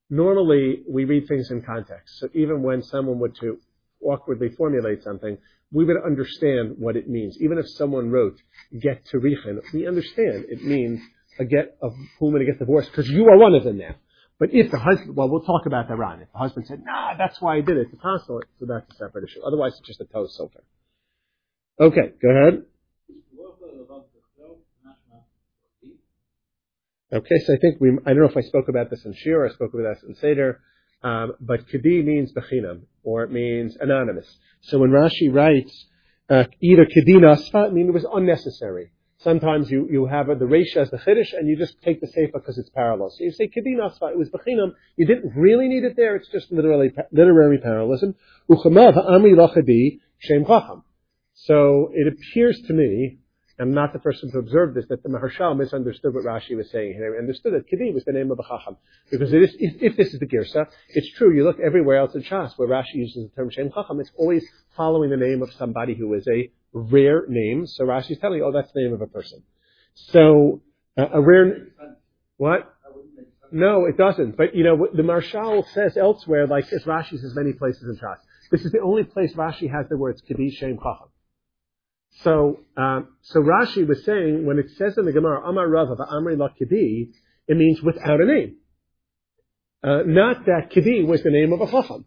[0.09, 2.19] normally we read things in context.
[2.19, 3.59] So even when someone would to
[4.03, 5.37] awkwardly formulate something,
[5.73, 7.37] we would understand what it means.
[7.41, 8.37] Even if someone wrote
[8.81, 11.01] get to tzrichen, we understand it means
[11.39, 13.95] a get of whom to get divorced because you are one of them now.
[14.39, 16.21] But if the husband, well, we'll talk about that, Ron.
[16.21, 18.97] If the husband said, nah, that's why I did it, it's apostle, so that's a
[18.97, 19.41] separate issue.
[19.47, 20.51] Otherwise, it's just a toast so.
[21.81, 22.63] Okay, go ahead.
[27.13, 29.47] Okay, so I think we, I don't know if I spoke about this in Shir
[29.47, 30.61] I spoke about this in Seder,
[31.03, 34.27] um, but Kedi means Bechinam, or it means anonymous.
[34.63, 35.87] So when Rashi writes,
[36.29, 38.91] uh, either Kedi Nasfa, I mean it was unnecessary.
[39.25, 42.07] Sometimes you, you have a, the Reisha as the Chiddush, and you just take the
[42.09, 43.09] Sefer because it's parallel.
[43.09, 44.75] So you say Kedin Asfa, it was Bechinam.
[44.97, 46.15] You didn't really need it there.
[46.17, 48.15] It's just literally literary parallelism.
[48.51, 50.85] Uchamav Amri Lachadi Shem Chacham.
[51.33, 53.21] So it appears to me,
[53.59, 56.95] I'm not the person to observe this, that the Maharshal misunderstood what Rashi was saying
[56.95, 57.13] here.
[57.13, 58.77] He understood that Kedi was the name of a Chacham.
[59.11, 62.53] Because if, if, this is the Girsa, it's true, you look everywhere else in Shas
[62.57, 64.45] where Rashi uses the term Shem Chacham, it's always
[64.77, 67.69] following the name of somebody who is a rare name.
[67.69, 69.45] So Rashi is telling you, oh, that's the name of a person.
[69.95, 70.63] So
[70.99, 71.69] uh, a rare,
[72.37, 72.75] what?
[73.53, 74.37] No, it doesn't.
[74.37, 78.17] But you know, the Maharshal says elsewhere, like as Rashi says many places in Shas,
[78.51, 81.09] this is the only place Rashi has the words Kadish Shem Chacham.
[82.23, 86.39] So, um, so Rashi was saying when it says in the Gemara Amar Rava Amri
[86.39, 87.11] La Kadi,
[87.49, 88.57] it means without a name.
[89.83, 92.07] Uh, not that Kadi was the name of a Chacham.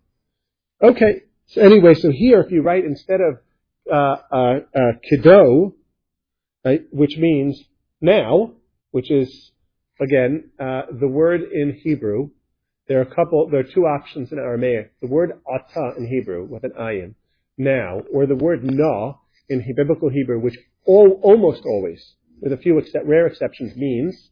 [0.81, 1.23] Okay.
[1.47, 3.37] So anyway, so here if you write instead of
[3.91, 5.73] uh, uh, uh, kido,
[6.65, 7.61] right, which means
[8.01, 8.53] now,
[8.91, 9.51] which is
[10.01, 12.29] again uh, the word in Hebrew.
[12.87, 13.49] There are a couple.
[13.49, 14.93] There are two options in Aramaic.
[15.01, 17.15] The word ata in Hebrew with an ayin,
[17.57, 19.15] now, or the word na
[19.49, 24.29] in biblical Hebrew, which all, almost always, with a few rare exceptions, means.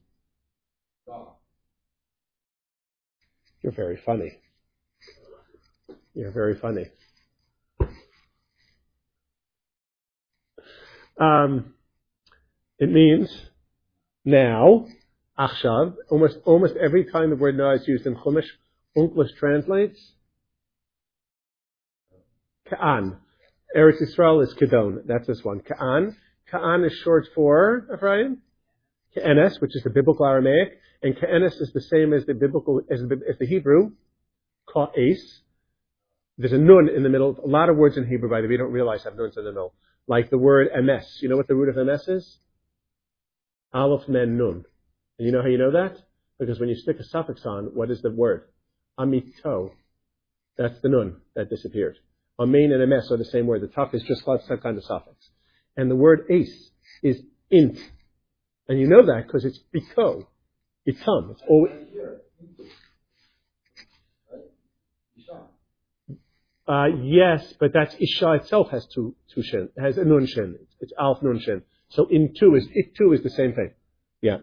[3.62, 4.32] You're very funny.
[6.14, 6.86] You're very funny.
[11.20, 11.74] Um,
[12.78, 13.30] it means
[14.24, 14.86] now,
[15.40, 15.96] achshav.
[16.10, 18.48] Almost almost every time the word now is used in Chumash,
[18.98, 20.00] Onkelos translates
[22.70, 23.18] Ka'an.
[23.76, 25.04] Eretz Yisrael is Kedon.
[25.06, 25.60] That's this one.
[25.60, 26.16] Ka'an.
[26.50, 28.38] Ka'an is short for Ephraim.
[29.14, 33.02] Ka'enes, which is the biblical Aramaic, and Ka'enes is the same as the biblical as
[33.02, 33.92] the, as the Hebrew.
[34.74, 35.42] Ka'es.
[36.38, 37.38] There's a nun in the middle.
[37.44, 39.52] A lot of words in Hebrew, by the way, don't realize have nuns in the
[39.52, 39.74] middle.
[40.08, 41.20] Like the word MS.
[41.22, 42.38] You know what the root of MS is?
[43.74, 44.64] Aleph men nun.
[45.18, 45.98] And you know how you know that?
[46.40, 48.44] Because when you stick a suffix on, what is the word?
[49.00, 49.72] Amito.
[50.58, 51.98] That's the nun that disappeared.
[52.40, 53.62] Amen and MS are the same word.
[53.62, 55.30] The tough is just some kind of suffix.
[55.78, 56.70] And the word ace
[57.02, 57.80] is int.
[58.68, 60.26] And you know that because it's biko.
[60.86, 61.32] It's Itam.
[61.32, 61.72] It's always,
[66.68, 70.58] Uh, yes, but that's Isha itself has two, two shin, has a nun shin.
[70.80, 71.62] It's alf nun shin.
[71.90, 73.72] So in two is, it too is the same thing.
[74.22, 74.38] Yeah.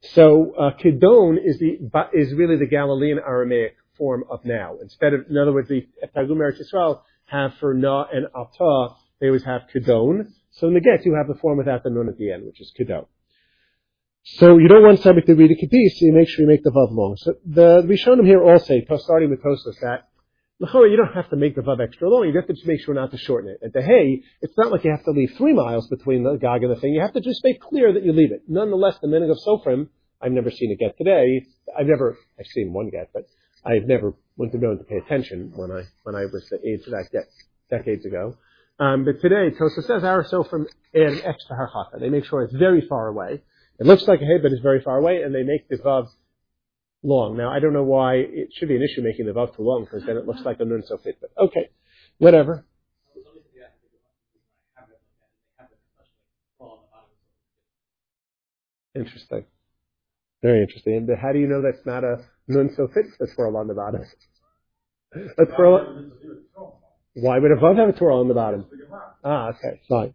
[0.00, 1.78] So, uh, Kidon is the,
[2.12, 4.76] is really the Galilean Aramaic form of now.
[4.80, 9.26] Instead of, in other words, the Targum Eretz Yisrael have for Na and Ata, they
[9.26, 10.32] always have Kidon.
[10.52, 12.60] So in the Get, you have the form without the nun at the end, which
[12.60, 13.06] is Kidon.
[14.24, 16.64] So you don't want somebody to read a Kaddish, so you make sure you make
[16.64, 17.16] the Vav long.
[17.16, 20.08] So the Rishonim here all say, starting with Tosfos, that
[20.58, 22.26] you don't have to make the Vav extra long.
[22.26, 23.64] You have to just make sure not to shorten it.
[23.64, 26.62] At the Hay, it's not like you have to leave three miles between the Gog
[26.62, 26.94] and the thing.
[26.94, 28.42] You have to just make clear that you leave it.
[28.48, 29.88] Nonetheless, the minute of Sofrim,
[30.20, 31.46] I've never seen it get today.
[31.78, 33.28] I've never, I've seen one get, but
[33.64, 36.80] I've never went to know to pay attention when I, when I was the age
[36.86, 37.28] of that get
[37.70, 38.36] decades ago.
[38.78, 41.98] Um, but today, Tosa says our Sofrim add an extra harchata.
[41.98, 43.42] They make sure it's very far away.
[43.78, 46.08] It looks like a hay, but it's very far away, and they make the Vav
[47.02, 47.36] long.
[47.36, 49.84] Now, I don't know why it should be an issue making the vav too long,
[49.84, 51.18] because then it looks like a nun so fit.
[51.20, 51.70] But okay,
[52.18, 52.66] whatever.
[58.94, 59.44] Interesting.
[60.42, 60.96] Very interesting.
[60.96, 63.74] And how do you know that's not a nun so fit that's twirl on the
[63.74, 64.02] bottom?
[65.14, 66.10] A twirl.
[67.14, 68.66] Why would a vav have a twirl on the bottom?
[69.24, 70.14] Ah, okay, fine.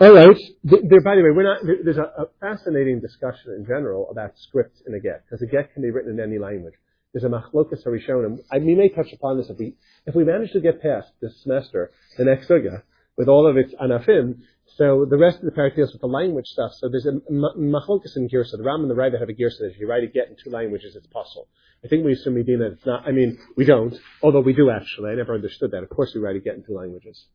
[0.00, 0.36] All right.
[0.64, 4.82] There, by the way, we're not, there's a, a, fascinating discussion in general about scripts
[4.86, 6.74] in a get, because a get can be written in any language.
[7.12, 8.40] There's a machlokas harishonim.
[8.50, 11.40] I, we may touch upon this if we, if we manage to get past this
[11.44, 12.82] semester, the next sugya,
[13.16, 16.46] with all of its anafim, so the rest of the parak deals with the language
[16.46, 16.72] stuff.
[16.74, 18.56] So there's a machlokas in Girsa.
[18.56, 19.70] The Ram and the Rava have a Girsa.
[19.70, 21.48] If you write a get in two languages, it's possible.
[21.84, 25.10] I think we assume Medina, it's not, I mean, we don't, although we do actually.
[25.10, 25.82] I never understood that.
[25.82, 27.26] Of course we write a get in two languages.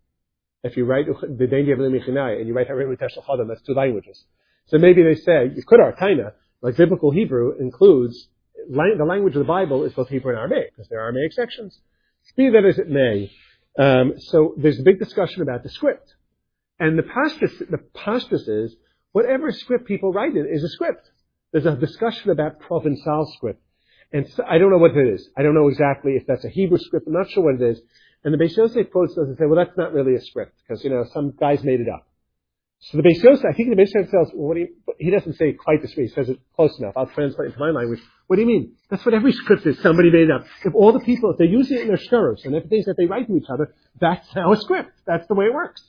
[0.63, 4.25] If you write the danger of and you write Harim Chodam, that's two languages.
[4.67, 8.27] So maybe they say, you could Arkaina, like biblical Hebrew includes,
[8.69, 11.79] the language of the Bible is both Hebrew and Aramaic, because there are Aramaic sections.
[12.35, 13.31] Be that as it may,
[13.77, 16.13] um, so there's a big discussion about the script.
[16.79, 18.75] And the pashtus, the pashtus is,
[19.11, 21.09] whatever script people write in is a script.
[21.51, 23.61] There's a discussion about Provençal script.
[24.11, 25.27] And so, I don't know what it is.
[25.37, 27.07] I don't know exactly if that's a Hebrew script.
[27.07, 27.81] I'm not sure what it is.
[28.23, 30.83] And the Beis Yosef quotes us and say, well, that's not really a script, because,
[30.83, 32.05] you know, some guys made it up.
[32.79, 35.09] So the Beis Yosef, I think the Beis Yosef says, well, what do you, he
[35.09, 36.03] doesn't say quite this way.
[36.03, 36.93] He says it close enough.
[36.95, 37.99] I'll translate it into my language.
[38.27, 38.75] What do you mean?
[38.89, 39.79] That's what every script is.
[39.81, 40.45] Somebody made it up.
[40.63, 43.05] If all the people, if they're using it in their shturos and everything that they
[43.05, 44.91] write to each other, that's now a script.
[45.05, 45.83] That's the way it works.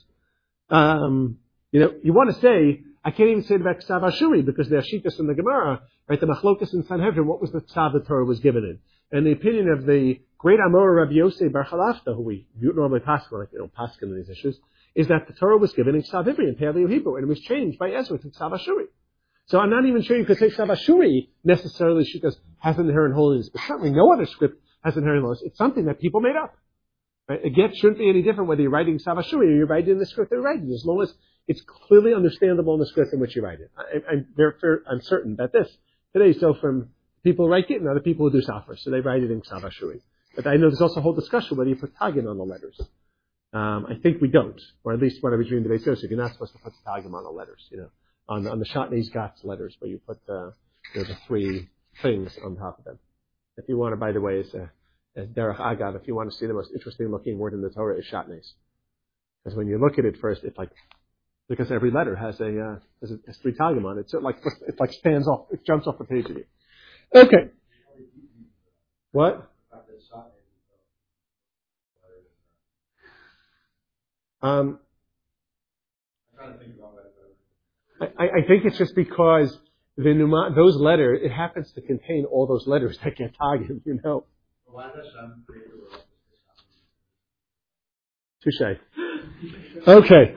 [0.71, 1.37] Um,
[1.71, 4.69] you know, you want to say, I can't even say it about Ksav Ashuri because
[4.69, 7.99] the Ashitas in the Gemara, right, the Machlokas in Sanhedrin, what was the Ksav the
[7.99, 8.79] Torah was given in?
[9.11, 13.23] And the opinion of the great Amor Rabbi Yosef Bar Chalafta, who we normally pass
[13.31, 14.57] like, you know, pass on these issues,
[14.95, 17.41] is that the Torah was given in Ksav Ivri, in Paleo Hebrew, and it was
[17.41, 18.85] changed by Ezra to Ksav Ashuri.
[19.47, 23.49] So I'm not even sure you could say Ksav Ashuri necessarily because has inherent holiness,
[23.49, 25.43] but certainly no other script has inherent holiness.
[25.43, 26.55] It's something that people made up.
[27.33, 30.05] A get shouldn't be any different whether you're writing Savashuri or you're writing in the
[30.05, 31.13] script they're writing, as long as
[31.47, 33.71] it's clearly understandable in the script in which you write it.
[33.77, 35.69] I, am therefore I'm certain that this
[36.13, 36.89] today, so from
[37.23, 39.41] people who write it and other people who do Safar, so they write it in
[39.41, 40.01] Savashuri.
[40.35, 42.79] But I know there's also a whole discussion whether you put Tagin on the letters.
[43.53, 46.09] Um, I think we don't, or at least when I was reading the Beis Yosef,
[46.09, 47.89] you're not supposed to put the Tagim on the letters, you know,
[48.29, 50.53] on, on the Shatnez Gatz letters where you put the,
[50.95, 51.69] you know, the three
[52.01, 52.99] things on top of them.
[53.57, 54.71] If you want to, by the way, as, a,
[55.15, 57.69] as Derech Agav, if you want to see the most interesting looking word in the
[57.69, 58.47] Torah is Shatnez.
[59.43, 60.69] Because when you look at it first, it's like,
[61.49, 64.23] because every letter has a, uh, has, a has three Tagim on it, so it
[64.23, 66.45] like, it like stands off, it jumps off the page you.
[67.13, 67.51] Okay.
[69.11, 69.51] What?
[74.43, 74.79] Um,
[78.01, 79.55] I, I think it's just because
[79.97, 83.99] the Numa, those letters, it happens to contain all those letters that get tagged, you
[84.03, 84.25] know.
[88.43, 88.77] Touche.
[89.87, 90.35] Okay.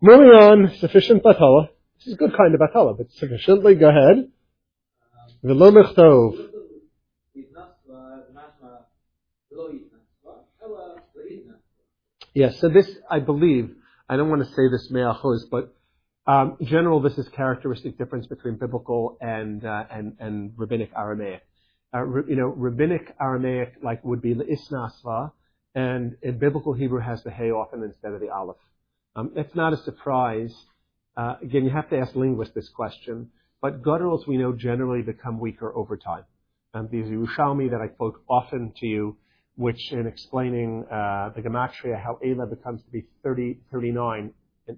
[0.00, 1.68] Moving on, sufficient batala.
[1.98, 4.28] This is a good kind of batala, but sufficiently, go ahead.
[5.44, 6.50] V'lo mechtov.
[12.34, 13.76] Yes, so this, I believe,
[14.08, 15.72] I don't want to say this me'achos, but
[16.26, 21.42] um, in general, this is characteristic difference between biblical and uh, and and rabbinic Aramaic.
[21.94, 25.30] Uh, you know, rabbinic Aramaic like would be isnasva,
[25.74, 28.56] and in biblical Hebrew has the hay often instead of the aleph.
[29.14, 30.52] Um, it's not a surprise.
[31.16, 33.30] Uh, again, you have to ask linguists this question,
[33.62, 36.24] but gutturals we know generally become weaker over time.
[36.74, 39.16] Um, the Yerushalmi that I quote often to you
[39.56, 44.32] which in explaining uh, the gematria, how Ela becomes to be 30, 39,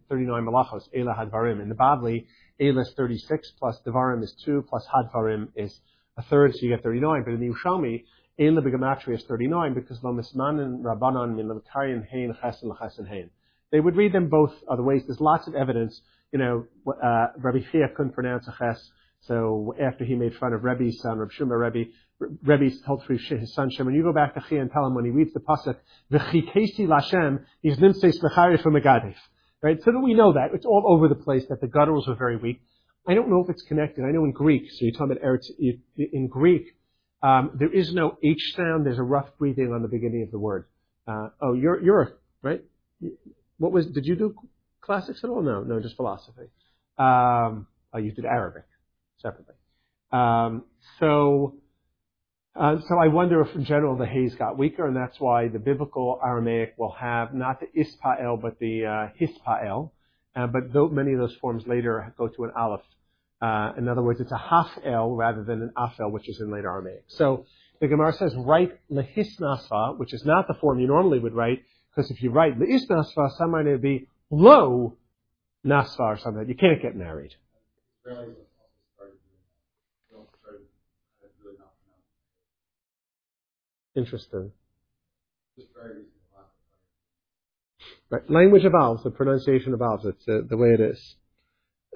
[0.08, 1.62] 39 malachos, Ela hadvarim.
[1.62, 2.26] In the Bavli,
[2.60, 5.80] Ela is 36 plus Devarim is 2 plus hadvarim is
[6.16, 7.22] a third, so you get 39.
[7.24, 8.04] But in the Yerushalmi,
[8.38, 13.30] Ela begematria is 39 because lo mismanin rabbanon min lemkarian hein chesen l'chesen hein.
[13.72, 15.02] They would read them both other ways.
[15.06, 16.00] There's lots of evidence.
[16.32, 20.64] You know, uh, Rabbi Chia couldn't pronounce a ches, so after he made fun of
[20.64, 24.34] Rebbe's son, Rabbi Shuma Rebbe, Rebbe told through his son Shem, when you go back
[24.34, 25.76] to Chia and tell him when he reads the pasuk,
[26.12, 29.14] "V'chikesi Lashem," he's nimseis mecharish megadef.
[29.62, 29.82] Right?
[29.82, 32.36] So that we know that it's all over the place that the gutturals were very
[32.36, 32.60] weak.
[33.08, 34.04] I don't know if it's connected.
[34.04, 35.42] I know in Greek, so you're talking about
[35.96, 36.76] in Greek,
[37.22, 38.84] um, there is no H sound.
[38.84, 40.66] There's a rough breathing on the beginning of the word.
[41.06, 42.62] Uh, oh, you're you're right.
[43.58, 43.86] What was?
[43.86, 44.34] Did you do
[44.80, 45.42] classics at all?
[45.42, 46.48] No, no, just philosophy.
[46.98, 48.64] Um, oh, you did Arabic
[49.18, 49.54] separately.
[50.12, 50.64] Um,
[50.98, 51.54] so
[52.54, 55.58] uh, so I wonder if in general the haze got weaker, and that's why the
[55.58, 59.90] biblical Aramaic will have not the ispael but the uh, hispael.
[60.34, 62.82] Uh, but though many of those forms later go to an aleph.
[63.40, 66.50] Uh, in other words, it's a half el rather than an afel, which is in
[66.50, 67.04] later Aramaic.
[67.08, 67.44] So
[67.80, 71.62] the Gemara says write lehisnasva, which is not the form you normally would write,
[71.94, 74.96] because if you write lehisnasva, it would be low
[75.64, 76.48] nasva or something.
[76.48, 77.34] You can't get married.
[83.94, 84.52] Interesting.
[88.08, 88.30] Right.
[88.30, 90.04] Language evolves, the pronunciation evolves.
[90.04, 91.16] It's uh, the way it is.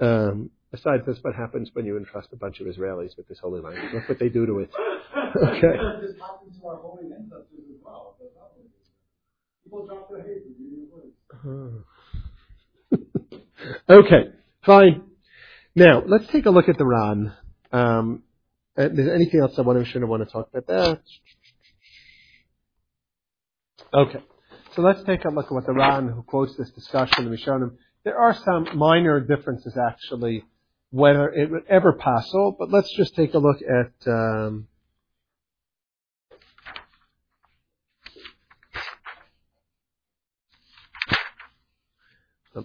[0.01, 3.61] Um, besides this, what happens when you entrust a bunch of Israelis with this holy
[3.61, 3.93] language?
[3.93, 4.71] Look what they do to it.
[5.37, 5.77] okay.
[6.01, 8.15] This happens to our holy ancestors as well.
[9.63, 10.25] People drop their
[13.89, 14.31] okay,
[14.65, 15.03] fine.
[15.75, 17.33] Now, let's take a look at the Ran.
[17.71, 18.23] Um,
[18.77, 21.01] Uh, is there anything else I want to, want to talk about that?
[23.93, 24.23] Okay.
[24.75, 27.75] So let's take a look at what the Ran, who quotes this discussion in Rishonim,
[28.05, 30.45] there are some minor differences actually,
[30.91, 34.67] whether it would ever passel, but let's just take a look at, um,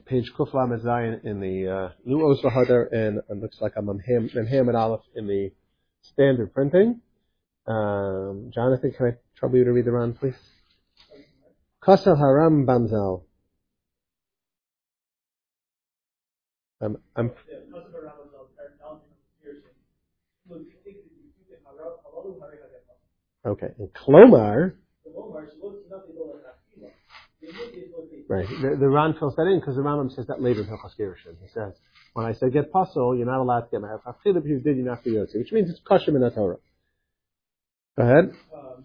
[0.04, 4.76] page Kuflam Zayin in the uh, Vahadar, and it looks like I'm on Ham, and
[4.76, 5.52] Aleph in the
[6.02, 7.00] standard printing.
[7.66, 10.34] Um, Jonathan, can I trouble you to read the Ran, please?
[11.82, 13.22] Kasar Haram Bamzal.
[16.80, 17.30] I'm, I'm
[23.46, 24.74] Okay, and Klomar.
[28.28, 30.98] Right, the, the Ran fills that in because the Rambam says that later in Hilchas
[30.98, 31.36] Gerushin.
[31.40, 31.74] He says,
[32.14, 33.88] when I say get pasul, you're not allowed to get my
[34.24, 36.56] If you did, you're not to Yotzi, which means it's kosher in the Torah.
[37.96, 38.32] Go ahead.
[38.52, 38.84] Um,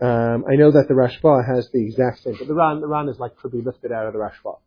[0.00, 3.08] Um, I know that the Rashba has the exact same, but the Ran the Ran
[3.08, 4.58] is like could be lifted out of the Rashba.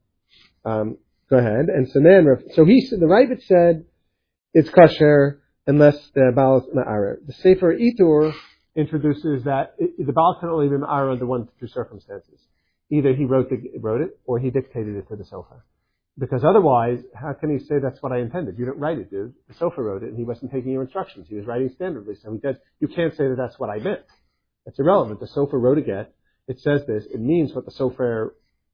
[0.64, 0.98] Um,
[1.30, 1.68] go ahead.
[1.68, 3.86] And so then, so he the Rabbit said
[4.54, 7.18] it's kosher unless the Baal is ma'arer.
[7.26, 8.34] The Sefer Itur
[8.76, 12.40] introduces that it, the Baal can only be ma'arer under one two circumstances
[12.90, 15.62] either he wrote, the, wrote it or he dictated it to the sofer.
[16.20, 18.58] Because otherwise, how can he say that's what I intended?
[18.58, 19.34] You didn't write it, dude.
[19.48, 21.28] The sofer wrote it and he wasn't taking your instructions.
[21.30, 22.20] He was writing standardly.
[22.22, 24.02] So he said, you can't say that that's what I meant.
[24.68, 25.20] It's irrelevant.
[25.22, 26.14] The sofer wrote a get.
[26.48, 27.06] It says this.
[27.12, 28.32] It means what the sofer,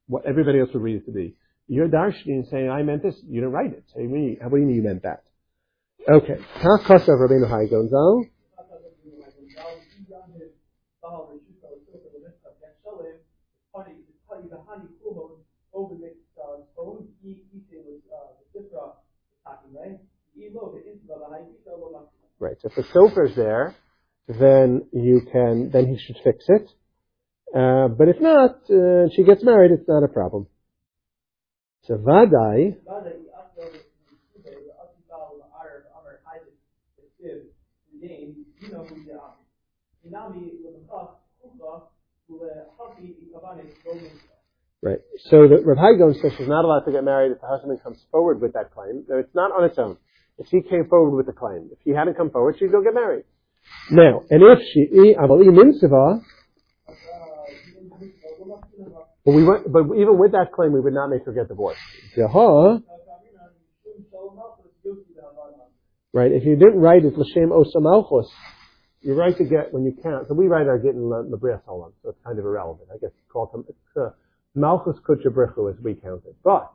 [0.07, 1.35] what everybody else would read it to be.
[1.67, 3.15] You're darshaning saying, I meant this.
[3.25, 3.85] You didn't write it.
[3.95, 5.23] Say me, how do you mean you meant that?
[6.09, 6.41] Okay.
[22.39, 22.57] Right.
[22.61, 23.75] So if the sofer is there,
[24.27, 26.69] then you can, then he should fix it.
[27.55, 30.47] Uh, but if not, uh, she gets married, it's not a problem.
[31.83, 32.77] So vadai.
[44.81, 44.99] Right.
[45.29, 47.99] So the Rav Hai says she's not allowed to get married if the husband comes
[48.11, 49.05] forward with that claim.
[49.07, 49.97] It's not on its own.
[50.37, 52.93] If she came forward with the claim, if she hadn't come forward, she'd go get
[52.93, 53.23] married.
[53.91, 55.15] Now, and if she,
[59.25, 61.79] but we went, but even with that claim, we would not make her get divorced.
[66.13, 66.31] Right?
[66.31, 68.27] If you didn't write it l'shem osamalchus,
[69.01, 70.27] you're right to get when you count.
[70.27, 72.87] So we write our get in l'brias ha'olam, so it's kind of irrelevant.
[72.93, 73.65] I guess it's called
[73.97, 74.09] uh,
[74.55, 76.35] Malchus Kutchabrichu as we count it.
[76.43, 76.71] But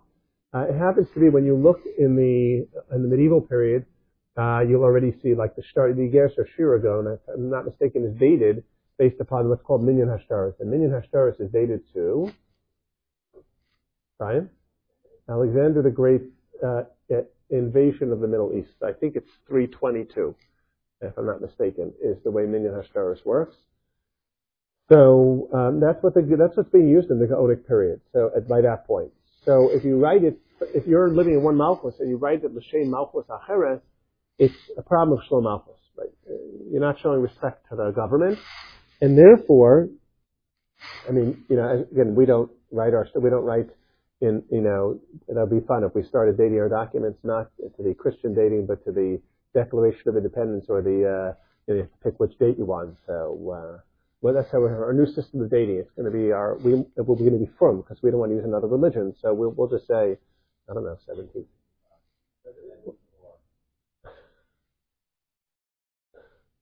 [0.52, 3.86] uh, it happens to be when you look in the in the medieval period,
[4.38, 8.18] uh, you'll already see like the start the Gerser Shiragon, if I'm not mistaken, is
[8.18, 8.62] dated
[8.98, 10.54] based upon what's called Minyan Hashtaris.
[10.60, 12.30] And Minyan Hashtaris is dated to
[14.18, 14.48] Brian
[15.28, 16.22] Alexander the Great
[16.64, 16.82] uh,
[17.50, 18.74] invasion of the Middle East.
[18.82, 20.34] I think it's 322,
[21.00, 23.56] if I'm not mistaken, is the way Minyan Hashtaris works.
[24.88, 28.00] So um, that's what the, that's what's being used in the Gaonic period.
[28.12, 29.10] So at, by that point,
[29.44, 30.38] so if you write it,
[30.74, 33.80] if you're living in one Malchus and you write it L'Shem Malchus Acheres,
[34.38, 35.74] it's a problem of Shlom Malchus.
[35.96, 36.08] Right?
[36.70, 38.38] You're not showing respect to the government,
[39.00, 39.88] and therefore,
[41.08, 43.68] I mean, you know, again, we don't write our, we don't write
[44.20, 47.94] in, you know, that'd be fun if we started dating our documents not to the
[47.94, 49.20] Christian dating, but to the
[49.54, 51.34] Declaration of Independence or the, uh,
[51.66, 52.96] you, know, you have to pick which date you want.
[53.06, 53.80] So, uh,
[54.20, 55.76] well, that's how our new system of dating.
[55.76, 58.32] It's going to be our, we, be going to be from because we don't want
[58.32, 59.14] to use another religion.
[59.22, 60.16] So we'll, we'll just say,
[60.68, 61.46] I don't know, 17.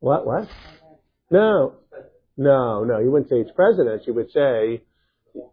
[0.06, 0.46] What, what?
[1.32, 1.74] No,
[2.36, 3.00] no, no.
[3.00, 4.06] You wouldn't say each president.
[4.06, 4.82] You would say,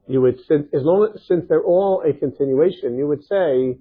[0.07, 3.79] you would, as long as, since they're all a continuation, you would say,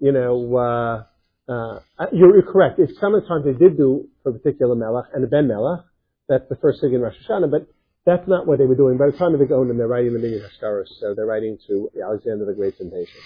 [0.00, 1.80] you know, uh, uh,
[2.12, 2.78] you're, you're correct.
[2.78, 5.80] If sometimes they did do for a particular melech and a ben melech,
[6.28, 7.66] That's the first thing in Rosh Hashanah, but
[8.04, 8.98] that's not what they were doing.
[8.98, 11.88] By the time of the Gaonim, they're writing the Minyan Hashkaros, so they're writing to
[12.04, 13.16] Alexander the Great's invasion.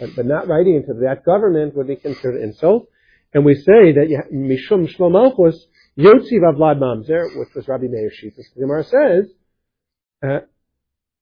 [0.00, 2.88] But, but not writing into that government would be considered insult.
[3.32, 5.66] And we say that Mishum Shlom Malchus
[5.98, 8.44] Yotziv Avlad Mamzer, which was Rabbi Meir Shittas.
[8.54, 9.30] The Gemara says,
[10.22, 10.26] uh,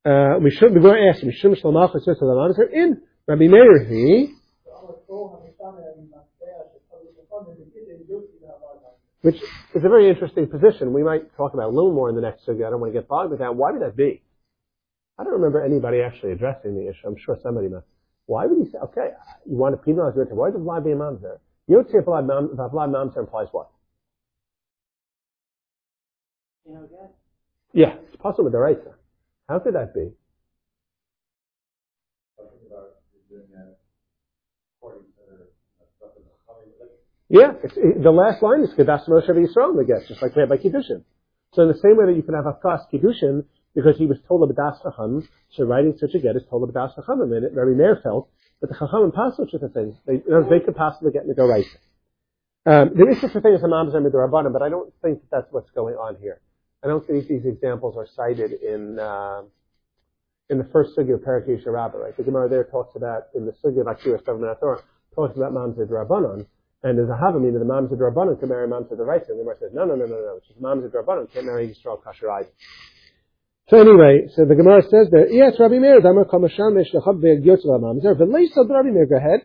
[0.05, 4.35] uh, Mishum, the Gemara asks, Mishum Shlom Malchus Yotziv Avlad Mamzer, in Rabbi Meir he,
[9.23, 9.37] which
[9.75, 10.93] is a very interesting position.
[10.93, 12.67] We might talk about a little more in the next sugya.
[12.67, 13.55] I don't want to get bogged with that.
[13.55, 14.23] Why would that be?
[15.19, 17.07] I don't remember anybody actually addressing the issue.
[17.07, 17.87] I'm sure somebody must.
[18.27, 19.11] Why would he say, okay,
[19.45, 21.39] you want to penalize your Why does Vlad be a mamzer?
[21.69, 23.69] Yotzei Vlad mamzer implies what?
[27.73, 28.79] Yeah, it's possible with the right.
[29.49, 30.11] How could that be?
[37.29, 40.49] Yeah, it, the last line is Kedas Moshe Yisrael the guest, just like we have
[40.49, 41.05] by Kiddushin.
[41.55, 43.45] So in the same way that you can have a Hafkas Kiddushin,
[43.75, 46.75] because he was told of Das Chacham, so writing such a get is told of
[46.75, 48.29] Das Chacham, and it very Meir felt
[48.61, 49.97] that the Chacham pass such a thing.
[50.07, 51.67] They, you know, they could possibly get Midoraisa.
[52.67, 55.31] Um, there is such a thing as a Mamzer Midorabanim, but I don't think that
[55.31, 56.41] that's what's going on here.
[56.83, 59.43] I don't think these examples are cited in, uh,
[60.49, 62.17] in the first sugya of Parakesha Rabbah, right?
[62.17, 64.83] The Gemara there talks about, in the sugya of Akira Torah,
[65.15, 66.47] talks about Mamzer Rabbanon,
[66.83, 69.57] and there's a Havamim that the Mamzer Rabbanon can marry Mamzer Raisa, and the Gemara
[69.61, 72.47] says, no, no, no, no, no, it's Mamzer Rabbanon can't marry Yisrael Kasher.
[73.69, 78.17] So anyway, so the Gemara says that, yes, Rabbi Meir, Damar Kamasham Meshlachab Ve'Gyotz Mamzer,
[78.17, 79.45] V'leisa Rabbi Meir, go ahead.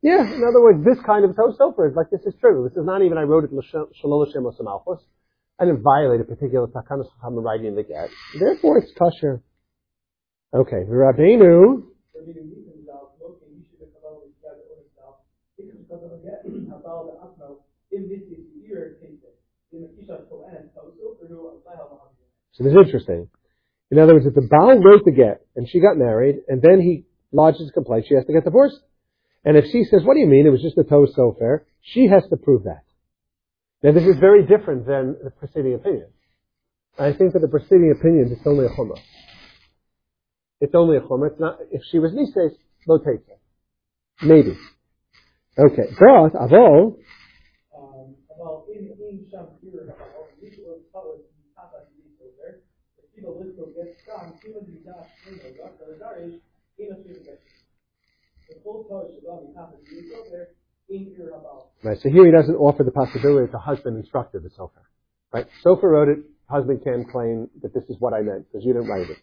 [0.00, 2.68] Yeah, in other words, this kind of toast sofer is like this is true.
[2.68, 3.50] This is not even I wrote it
[4.00, 5.02] shalom Hashem Malchus.
[5.58, 8.08] I didn't violate a particular takanas chacham writing the get.
[8.38, 9.42] Therefore, it's kosher.
[10.54, 11.82] Okay, Rabbeinu.
[22.52, 23.28] So this is interesting.
[23.90, 26.80] In other words, if the Baal wrote the get and she got married and then
[26.80, 28.78] he lodges a complaint, she has to get divorced.
[29.48, 30.46] And if she says, what do you mean?
[30.46, 32.84] It was just a toe sofer, she has to prove that.
[33.82, 36.08] Now this is very different than the preceding opinion.
[36.98, 39.00] I think that the preceding opinion is only a chumrah.
[40.60, 41.30] It's only a chumrah.
[41.30, 43.40] It's not, if she was nises, lo it.
[44.20, 44.54] Maybe.
[45.58, 45.94] Okay.
[45.98, 46.98] But, avol,
[61.82, 64.82] Right, so here he doesn't offer the possibility that the husband instructed the sofer.
[65.32, 65.46] Right?
[65.64, 66.18] Sofer wrote it,
[66.48, 69.18] husband can claim that this is what I meant, because you didn't write it.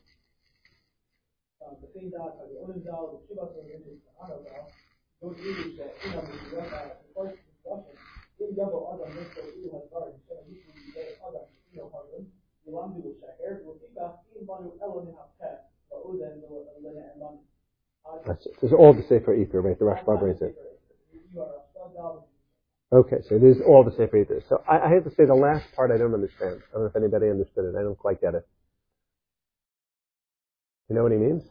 [18.65, 19.77] This is all the Sefer Itur, right?
[19.77, 20.57] The Rashba brings it.
[22.91, 24.41] Okay, so it is all the Sefer Itur.
[24.49, 26.61] So I, I have to say the last part I don't understand.
[26.71, 27.75] I don't know if anybody understood it.
[27.77, 28.47] I don't quite get it.
[30.89, 31.43] You know what he means?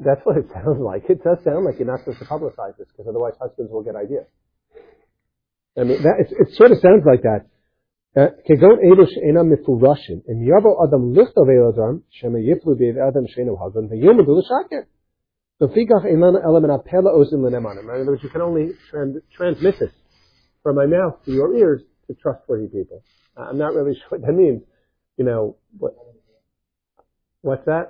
[0.00, 1.10] That's what it sounds like.
[1.10, 3.96] It does sound like you're not supposed to publicize this because otherwise husbands will get
[3.96, 4.24] ideas.
[5.78, 7.46] I mean, that, it, it sort of sounds like that.
[8.45, 13.65] כגון אלו שאינם מפורשים, אם יבוא אדם לכתוב אל אדם, שמא יפלו בידי אדם שאינו
[13.65, 14.83] הגון, וילמדו לשקר.
[15.61, 17.89] לפיכך אין לנו אלא מן הפה לאוזן לנאמנים.
[17.89, 18.65] In other words, you can only
[19.37, 19.93] transmit this
[20.63, 23.03] from my mouth to your ears to trustworthy people.
[23.37, 24.61] I'm not really sure what that means.
[25.17, 25.93] You know, what,
[27.41, 27.85] what's that?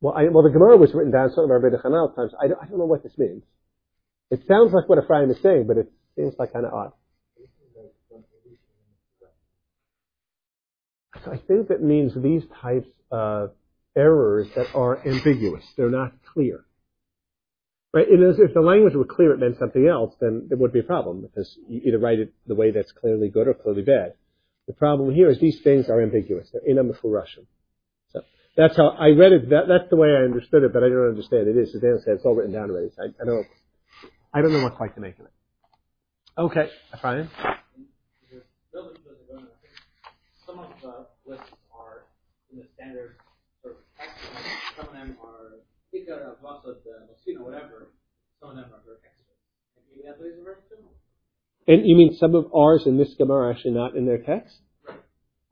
[0.00, 2.32] Well, I, well, the Gemara was written down some of our Beit Chanal times.
[2.42, 3.42] I don't, I don't know what this means.
[4.30, 6.92] It sounds like what Ephraim is saying, but it seems like kind of odd.
[11.27, 13.51] I think that means these types of
[13.95, 15.63] errors that are ambiguous.
[15.77, 16.65] They're not clear.
[17.93, 18.07] Right?
[18.09, 21.21] if the language were clear, it meant something else, then there would be a problem
[21.21, 24.13] because you either write it the way that's clearly good or clearly bad.
[24.67, 26.47] The problem here is these things are ambiguous.
[26.53, 27.47] They're in a Russian.
[28.13, 28.21] So
[28.55, 29.49] that's how I read it.
[29.49, 31.57] That, that's the way I understood it, but I don't understand it.
[31.57, 32.91] Is Dan said, it's all written down already.
[32.95, 33.47] So I, I don't.
[34.33, 35.31] I don't know what quite to make of it.
[36.37, 36.69] Okay,
[37.01, 37.29] fine.
[40.45, 41.51] Some of the lists
[42.51, 43.17] in the standard
[43.61, 44.19] sort of text.
[44.77, 45.63] Some of them are
[45.95, 47.91] Ikar, Avasad, Mosino, whatever.
[48.39, 49.33] Some of them are very extra.
[49.77, 50.91] And maybe that's what he's referring to?
[51.67, 54.55] And you mean some of ours in this Gemara are actually not in their text?
[54.87, 54.97] Right.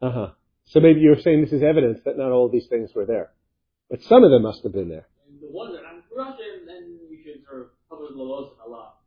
[0.01, 0.29] Uh huh.
[0.65, 3.31] So maybe you're saying this is evidence that not all of these things were there.
[3.89, 5.07] But some of them must have been there.
[5.27, 5.99] And the ones that I'm
[6.67, 8.97] then we should sort of cover the laws a lot.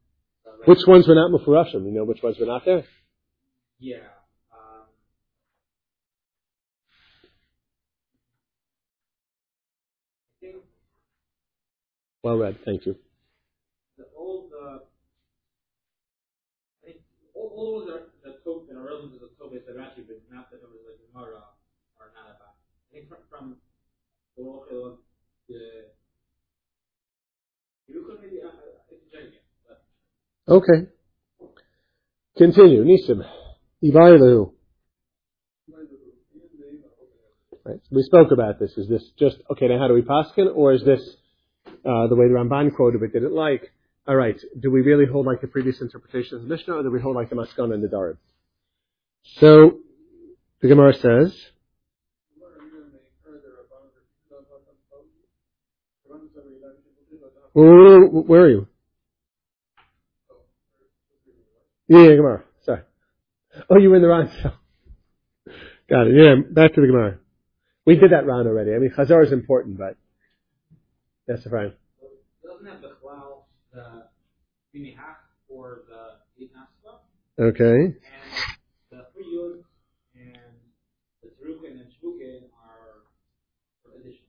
[0.44, 1.84] the Which ones were not Mufurashim?
[1.84, 2.84] You know which ones were not there?
[3.78, 3.96] Yeah.
[4.52, 4.86] Um,
[10.36, 10.56] I think
[12.22, 12.58] Well read.
[12.64, 12.94] Thank you.
[13.98, 14.78] the old, uh,
[16.82, 16.98] I think
[17.34, 20.06] all, all those are the Tov that are relevant to the Tov is the Rashi,
[20.06, 21.42] but not the numbers like Gemara
[21.98, 22.54] are not about.
[22.54, 23.56] I think from, from
[24.36, 24.98] the Ochel,
[25.48, 25.90] the
[27.88, 28.50] maybe, uh, uh,
[28.90, 29.02] it's
[29.66, 30.88] but Okay.
[32.38, 32.84] Continue.
[32.84, 33.22] Nisim.
[33.82, 34.52] Ibailu.
[37.64, 37.80] Right.
[37.90, 38.72] We spoke about this.
[38.76, 39.68] Is this just okay?
[39.68, 41.00] Now, how do we paskin, or is this
[41.84, 43.12] uh, the way the Ramban quoted it?
[43.12, 43.72] Did it like?
[44.06, 44.38] All right.
[44.58, 47.16] Do we really hold like the previous interpretation of the Mishnah, or do we hold
[47.16, 48.16] like the Maskana and the Darib?
[49.40, 49.78] So
[50.60, 51.34] the Gemara says.
[57.52, 58.66] Where, where are you?
[61.88, 62.44] Yeah, yeah, Gemara.
[62.64, 62.80] Sorry.
[63.68, 64.58] Oh, you were in the cell.
[65.90, 66.14] Got it.
[66.16, 67.18] Yeah, back to the Gemara.
[67.84, 68.74] We did that round already.
[68.74, 69.96] I mean, Chazar is important, but
[71.26, 71.72] that's fine.
[72.44, 74.04] doesn't have the Chlal, the
[74.74, 75.16] Binihach,
[75.48, 76.98] or the Itnaspa,
[77.38, 77.94] Okay.
[77.94, 77.94] and
[78.90, 79.62] the Friyud
[80.14, 80.52] and
[81.22, 83.04] the Terukin and Shvukin are
[83.82, 84.24] for addition.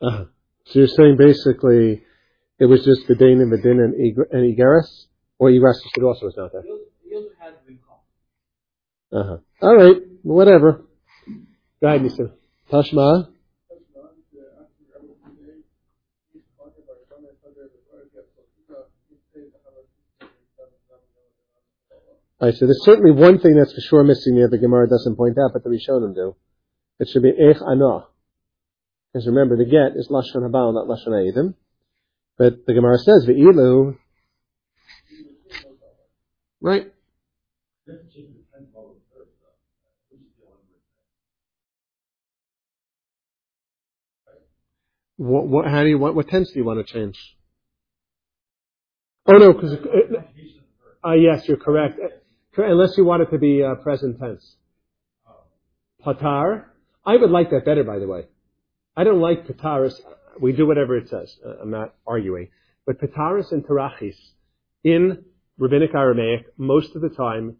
[0.00, 0.24] Uh-huh.
[0.66, 2.02] So you're saying basically
[2.58, 5.06] it was just the Dain and the Din and, Ig- and Igaris?
[5.38, 6.62] Or Igaris also was not there?
[6.64, 8.00] Yod has been called.
[9.12, 9.66] Uh-huh.
[9.66, 9.96] All right.
[10.22, 10.84] Whatever.
[11.80, 12.32] Go ahead, Nisa.
[12.70, 13.26] Tashma.
[13.28, 13.32] All
[22.42, 25.36] right, so there's certainly one thing that's for sure missing here the Gemara doesn't point
[25.38, 26.34] out, but the Rishonim do.
[26.98, 28.06] It should be Ech Anah.
[29.12, 31.54] Because remember, the get is Lashon Habal, not Lashon Eidim.
[32.38, 33.96] But the Gemara says, Ve'ilu.
[36.60, 36.92] Right.
[45.16, 47.18] What, what, how do you, what, what tense do you want to change?
[49.26, 52.00] Oh no, because, uh, uh, yes, you're correct.
[52.56, 54.56] Unless you want it to be uh, present tense.
[56.04, 56.64] Patar.
[57.04, 58.26] I would like that better, by the way.
[58.96, 59.94] I don't like Pataris.
[60.40, 61.34] We do whatever it says.
[61.44, 62.48] Uh, I'm not arguing.
[62.86, 64.16] But Pataris and Tarachis
[64.84, 65.24] in
[65.58, 67.56] Rabbinic Aramaic, most of the time,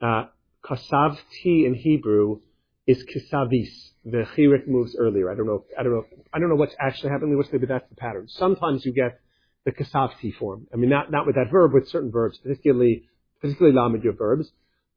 [0.00, 0.24] uh,
[0.64, 2.40] kasavti in Hebrew
[2.86, 3.68] is kisavis.
[4.04, 5.30] The chirik moves earlier.
[5.30, 5.64] I don't know.
[5.78, 6.04] I don't know.
[6.32, 7.36] I don't know what's actually happening.
[7.36, 8.26] What's but that's the pattern.
[8.28, 9.20] Sometimes you get
[9.64, 10.66] the kasavti form.
[10.72, 13.04] I mean, not not with that verb, with certain verbs, particularly
[13.42, 14.50] particularly lamed verbs.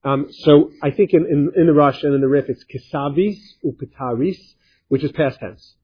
[0.06, 3.39] Um, so I think in, in, in the Rosh and in the Rif, it's kisavis
[3.66, 4.38] upitaris,
[4.88, 5.76] which is past tense.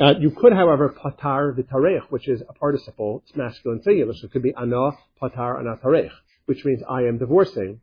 [0.00, 3.22] Uh, you could, however, patar v'tarech, which is a participle.
[3.24, 4.90] It's masculine singular, so it could be ana
[5.22, 6.10] patar ana tarech,
[6.46, 7.80] which means I am divorcing.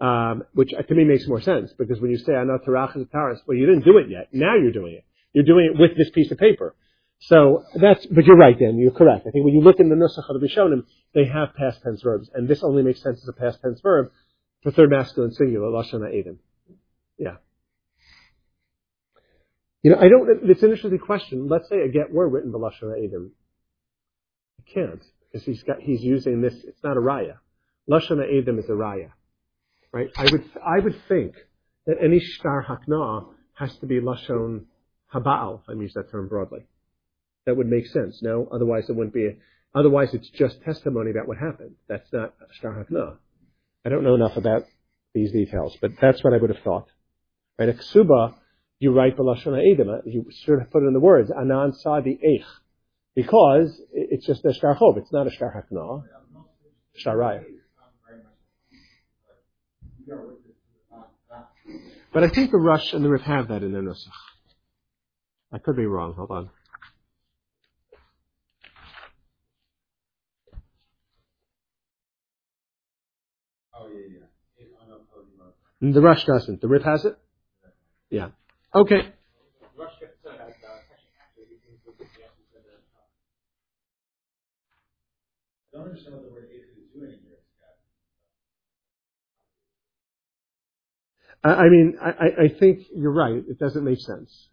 [0.00, 3.38] Um, which uh, to me makes more sense because when you say ana tarach taris,
[3.46, 4.30] well, you didn't do it yet.
[4.32, 5.04] Now you're doing it.
[5.32, 6.74] You're doing it with this piece of paper.
[7.26, 8.76] So that's, but you're right, Dan.
[8.76, 9.26] You're correct.
[9.26, 12.02] I think when you look in the Nusach of the Rishonim, they have past tense
[12.02, 14.10] verbs, and this only makes sense as a past tense verb
[14.62, 16.36] for third masculine singular, lashon edim.
[17.16, 17.36] Yeah.
[19.82, 20.50] You know, I don't.
[20.50, 21.48] It's an interesting question.
[21.48, 23.30] Let's say a get were written by lashon edim.
[24.58, 25.02] You can't
[25.32, 26.54] because he's got he's using this.
[26.64, 27.36] It's not a raya.
[27.88, 29.12] Lashon edim is a raya,
[29.92, 30.10] right?
[30.18, 31.36] I would I would think
[31.86, 34.64] that any shtar hakna has to be lashon
[35.14, 35.60] habal.
[35.62, 36.66] If I use that term broadly.
[37.46, 38.20] That would make sense.
[38.22, 39.26] No, otherwise it wouldn't be.
[39.26, 39.36] A,
[39.74, 41.74] otherwise, it's just testimony about what happened.
[41.88, 43.16] That's not shtar hakna.
[43.84, 44.64] I don't know enough about
[45.14, 46.88] these details, but that's what I would have thought.
[47.58, 47.68] Right?
[47.68, 48.34] A ksuba,
[48.78, 49.88] you write b'lashon ha'edim.
[49.92, 52.46] Uh, you sort of put it in the words anan sadi eich,
[53.14, 54.96] because it's just a shtar chov.
[54.96, 56.04] It's not a shtar hakna.
[56.96, 57.44] Shtar raya.
[62.12, 64.06] But I think the Rosh and the Rif have that in their nusach.
[65.52, 66.14] I could be wrong.
[66.14, 66.50] Hold on.
[73.74, 74.26] Oh, yeah, yeah.
[74.56, 75.42] If I'm not telling you
[75.92, 76.60] The Rosh doesn't.
[76.60, 77.18] The Rif has it?
[78.10, 78.28] Yeah.
[78.74, 79.12] Okay.
[91.44, 93.44] I mean, I, I- think you're right.
[93.46, 94.48] It doesn't make sense.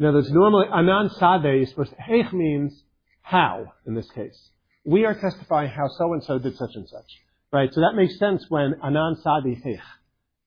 [0.00, 2.82] Other words, normally, anan sadeh is supposed to, heich means
[3.22, 4.50] how, in this case.
[4.84, 7.06] We are testifying how so-and-so did such and such.
[7.52, 7.72] Right?
[7.72, 9.80] So that makes sense when anan sadeh heich.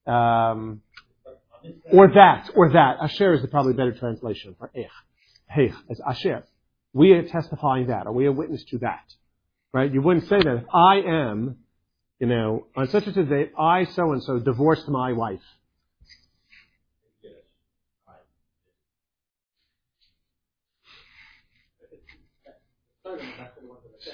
[0.06, 0.82] Um,
[1.92, 2.96] or that, or that.
[3.00, 4.86] Asher is the probably better translation for eich.
[5.54, 6.44] Heich, as asher.
[6.92, 9.04] we are testifying that, or we are witness to that.
[9.72, 9.92] Right?
[9.92, 11.58] You wouldn't say that if I am,
[12.18, 15.40] you know, on such and such a date, I so and so divorced my wife.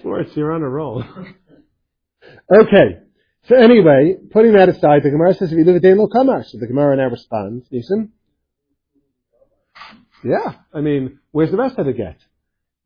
[0.01, 1.03] Schwartz, you're on a roll.
[2.55, 3.08] okay.
[3.49, 6.29] So anyway, putting that aside, the Gemara says if you live a day will come
[6.45, 8.13] So the Gemara now responds, Nisan.
[10.23, 10.55] Yeah.
[10.75, 12.19] I mean, where's the rest of the get?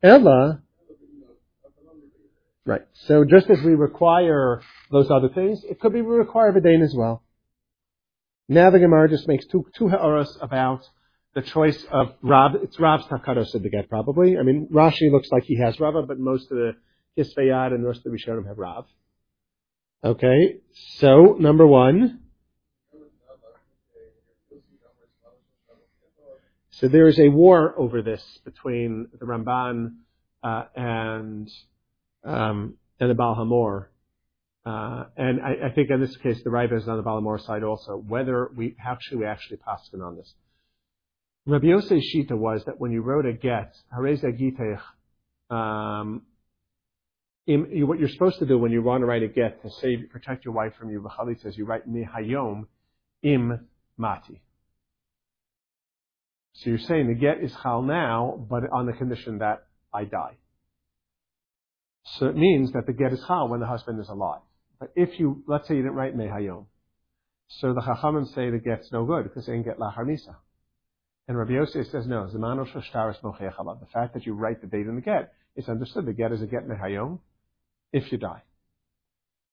[0.01, 0.61] Ella.
[2.65, 2.83] Right.
[2.93, 6.93] So just as we require those other things, it could be we require Vidain as
[6.97, 7.23] well.
[8.47, 10.87] Now the Gemara just makes two two ha'aras about
[11.35, 12.51] the choice of Rab.
[12.61, 14.37] It's Rab's takados of the get probably.
[14.37, 16.71] I mean, Rashi looks like he has Rava, but most of the
[17.17, 18.85] Hisvayad and the rest of the Rishonim have Rav.
[20.05, 20.57] Okay,
[20.97, 22.19] so number one.
[26.71, 29.93] So there is a war over this between the Ramban
[30.43, 31.49] uh, and
[32.25, 33.85] um, and the Baal HaMaor.
[34.65, 37.45] Uh, and I, I, think in this case the Raiva is on the Baal HaMaor
[37.45, 37.95] side also.
[37.95, 40.33] Whether we how should we actually paskin on this?
[41.45, 44.81] Rabbi Yosef's shita was that when you wrote a get, hareza gitech,
[45.55, 46.23] um,
[47.45, 50.45] what you're supposed to do when you want to write a get to say protect
[50.45, 52.67] your wife from you, Bachali says you write mihayom
[53.21, 53.67] im
[53.97, 54.41] mati.
[56.53, 60.37] So you're saying the get is chal now, but on the condition that I die.
[62.17, 64.41] So it means that the get is chal when the husband is alive.
[64.79, 66.65] But if you, let's say you didn't write mehayom,
[67.47, 70.35] so the chachamim say the get's no good because they didn't get lahar misa.
[71.27, 72.29] And Rabbi Yosef says no.
[72.33, 76.05] Zamano shashtaris The fact that you write the date in the get it's understood.
[76.05, 77.19] The get is a get mehayom
[77.93, 78.41] if you die.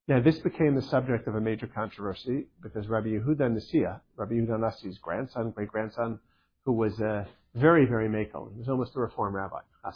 [0.09, 4.59] Now, this became the subject of a major controversy because Rabbi Yehuda Nasiya, Rabbi Yehuda
[4.59, 6.19] Nasi's grandson, great grandson,
[6.65, 8.53] who was a very, very makel.
[8.53, 9.61] He was almost a reform rabbi.
[9.85, 9.93] I'm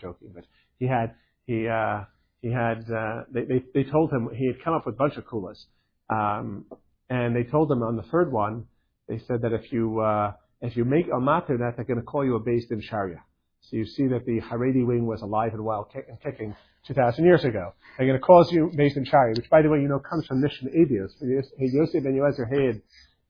[0.00, 0.44] joking, but
[0.78, 1.14] he had
[1.46, 2.04] he uh,
[2.42, 5.16] he had uh, they, they they told him he had come up with a bunch
[5.16, 5.64] of kulas,
[6.10, 6.66] um,
[7.10, 8.66] and they told him on the third one
[9.08, 12.04] they said that if you uh, if you make a matter that they're going to
[12.04, 13.22] call you a based in Sharia.
[13.62, 16.54] So you see that the Haredi wing was alive and well and kicking
[16.86, 17.72] 2,000 years ago.
[17.98, 20.26] They're going to cause you based in Shari, which by the way, you know, comes
[20.26, 21.10] from Nishan Abios.
[21.20, 22.80] Yosef ben Yoezer had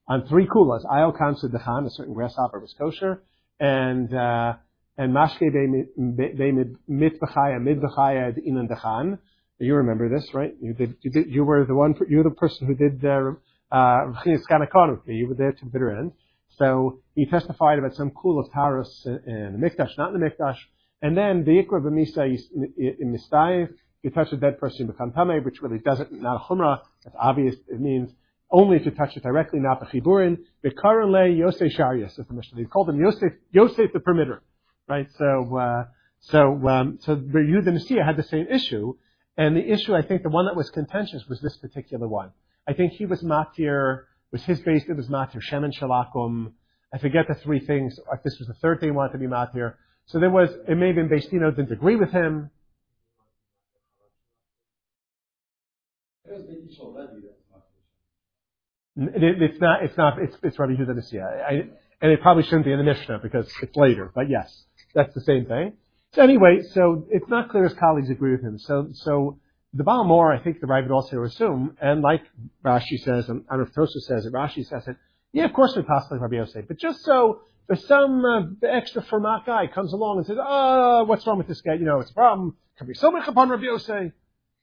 [0.08, 3.22] on three kulas, Ayel Kansu Dechan, a certain grasshopper was kosher,
[3.58, 4.54] and, uh,
[4.98, 5.84] and Mashke be
[6.88, 9.18] mitbachaya midbachaya inan dechan.
[9.58, 10.54] You remember this, right?
[10.60, 13.32] You did, you did, you were the one, you were the person who did, uh,
[13.72, 16.12] uh, you were there to the bitter end.
[16.56, 20.58] So he testified about some kul of Taurus in the Mikdash, not in the Mikdash,
[21.02, 22.38] and then the Ikra B'misa
[22.76, 23.70] in Mistayif,
[24.02, 26.80] you touch a dead person, you become Tameh, which really doesn't, not a Chumrah.
[27.04, 27.56] It's obvious.
[27.68, 28.10] It means
[28.50, 30.38] only to touch it directly, not the Chiburin.
[30.64, 32.58] Bekaran Le Yosef Sharias, is the Mishnah.
[32.58, 34.40] They called him Yosef, Yosef the Permitter.
[34.88, 35.08] Right?
[35.18, 35.84] So, uh,
[36.20, 38.94] so, um, so the Nasiya had the same issue.
[39.36, 42.30] And the issue, I think, the one that was contentious was this particular one.
[42.68, 46.52] I think he was Matir, was his base, it was Matir, Shemin Shalakum.
[46.96, 48.00] I forget the three things.
[48.10, 49.74] If this was the third thing he wanted to be Matir.
[50.06, 52.50] So there was, it may have been Beistino didn't agree with him.
[58.96, 61.68] It's not, it's not, it's, it's Rabbi Yehuda Nasiya.
[62.00, 65.20] And it probably shouldn't be in the Mishnah because it's later, but yes, that's the
[65.20, 65.74] same thing.
[66.14, 68.58] So anyway, so it's not clear his colleagues agree with him.
[68.58, 69.38] So, so
[69.74, 72.22] the Baal I think the Rav would also assume, and like
[72.64, 74.96] Rashi says, and Arif Tosa says it, Rashi says it,
[75.32, 79.02] yeah, of course we pass possibly Rabbi Yosef, but just so there's some uh, extra
[79.02, 81.74] Fermat guy comes along and says, "Oh, what's wrong with this guy?
[81.74, 82.56] You know, it's a problem.
[82.78, 84.12] Can be so much upon Rabbi Yosef."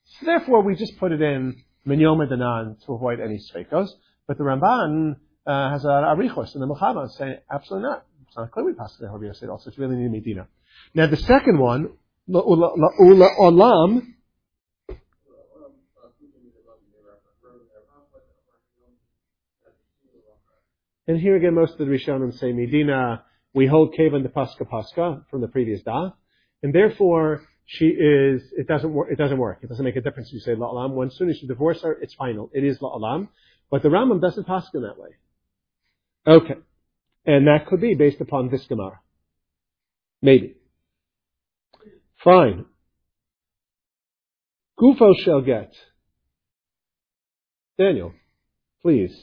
[0.05, 3.89] So therefore, we just put it in Minyoma Danan to avoid any sveikos.
[4.27, 8.05] But the Ramban uh, has a arichos in the Milchamos saying, absolutely not.
[8.27, 9.69] It's not clear we pass the Rabbi Yosef also.
[9.69, 10.47] It's really near Medina.
[10.93, 11.89] Now the second one,
[12.27, 14.01] Ula Olam,
[21.07, 23.23] And here again, most of the Rishonim say Medina,
[23.53, 26.11] we hold Kavan the Pascha Pascha from the previous Da,
[26.61, 29.59] and therefore she is, it doesn't work, it doesn't work.
[29.61, 30.91] It doesn't make a difference if you say La'alam.
[30.91, 32.49] When soon as you divorce her, it's final.
[32.53, 33.29] It is La'alam.
[33.69, 35.09] But the Rambam doesn't pascha in that way.
[36.27, 36.55] Okay.
[37.25, 38.99] And that could be based upon this Gemara.
[40.21, 40.55] Maybe.
[42.23, 42.65] Fine.
[44.79, 45.73] Gufo shall get.
[47.77, 48.13] Daniel,
[48.81, 49.13] please.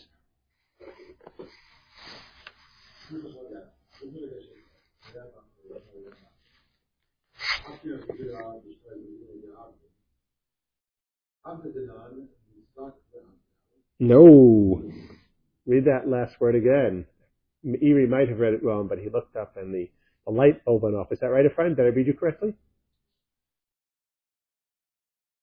[13.99, 14.83] No.
[15.67, 17.07] Read that last word again.
[17.65, 19.91] Eri might have read it wrong, but he looked up and the,
[20.27, 21.13] a light bulb went off.
[21.13, 21.75] Is that right, Ephraim?
[21.75, 22.55] Did I read you correctly?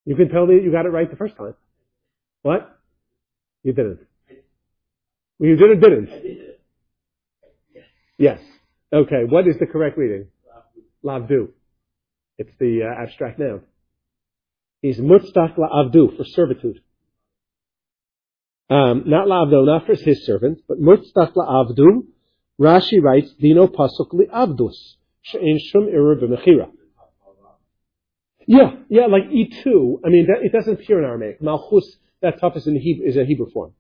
[0.06, 1.54] You can tell me you got it right the first time.
[2.42, 2.80] What?
[3.64, 4.00] You didn't.
[5.40, 6.47] You did or didn't?
[8.18, 8.40] Yes.
[8.92, 9.24] Okay.
[9.28, 10.28] What is the correct reading?
[11.04, 11.50] Lavdu.
[12.38, 13.62] It's the uh, abstract noun.
[14.82, 16.82] He's mutztach la'avdu for servitude.
[18.70, 22.06] Um, not la'avdu, not for his servant, but mutztach la'avdu.
[22.60, 24.96] Rashi writes, dino pasuk li'avdus.
[25.22, 26.70] She'en shum iru b'mechira.
[28.48, 30.00] Yeah, yeah, like E2.
[30.06, 31.42] I mean, that, it doesn't appear in Aramaic.
[31.42, 33.74] Malchus, that tough is, in Hebrew, is a Hebrew form.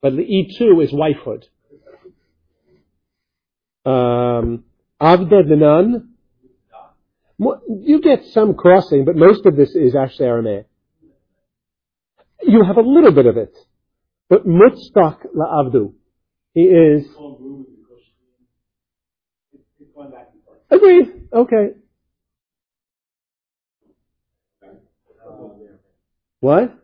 [0.00, 1.44] But the E2 is wifehood.
[3.84, 4.64] Um,
[5.00, 6.08] Avda Danan.
[7.38, 10.66] You get some crossing, but most of this is actually Aramaic.
[12.42, 13.56] You have a little bit of it.
[14.28, 15.92] But Mutztak La'avdu.
[16.54, 17.06] He is.
[20.70, 21.28] Agreed.
[21.32, 21.68] Okay.
[26.40, 26.74] What?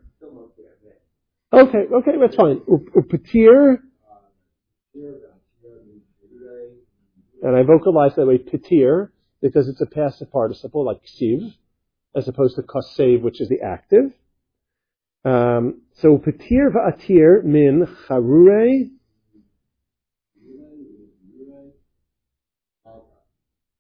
[1.53, 2.61] Okay, okay, that's fine.
[2.97, 3.78] Upatir.
[7.45, 9.11] And I vocalize that way, patir,
[9.42, 11.53] because it's a passive participle like ksiv,
[12.16, 14.12] as opposed to kasev, which is the active.
[15.26, 18.88] Um, so patir va'atir min charure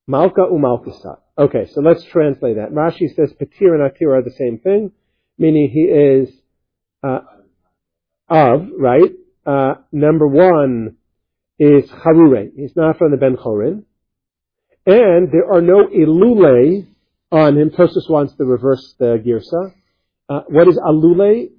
[0.06, 1.20] malka umalkisa.
[1.38, 2.70] Okay, so let's translate that.
[2.70, 4.92] Rashi says patir and atir are the same thing,
[5.38, 6.28] meaning he is
[7.02, 7.20] uh,
[8.28, 9.10] of, right?
[9.46, 10.96] Uh, number one
[11.58, 12.50] is Harure.
[12.56, 13.84] He's not from the Ben Chorin.
[14.86, 16.86] And there are no Ilule
[17.30, 17.70] on him.
[17.70, 19.72] Tosfos wants to reverse the Girsa.
[20.28, 21.50] Uh, what is Alule?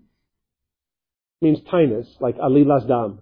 [1.41, 3.21] Means tainas, like Alilas Dam.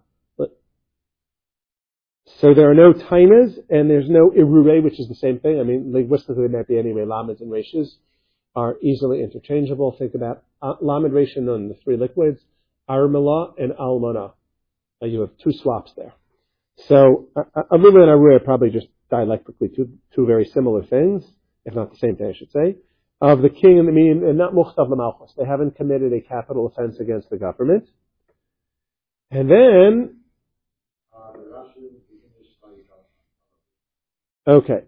[2.39, 5.59] So there are no tainas, and there's no irure, which is the same thing.
[5.59, 7.03] I mean, linguistically, it might be anyway.
[7.03, 7.89] Lamids and reshis
[8.55, 9.95] are easily interchangeable.
[9.97, 12.39] Think about uh, resh, and nun, the three liquids.
[12.89, 14.33] Armala and Almana.
[15.01, 16.13] Uh, you have two swaps there.
[16.87, 21.23] So Armula and Arua are probably just dialectically two, two very similar things,
[21.65, 22.77] if not the same thing, I should say.
[23.21, 25.29] Of the king and the mean, and not muhtav l'malchus.
[25.37, 27.87] They haven't committed a capital offense against the government.
[29.31, 30.17] And then,
[34.47, 34.83] okay,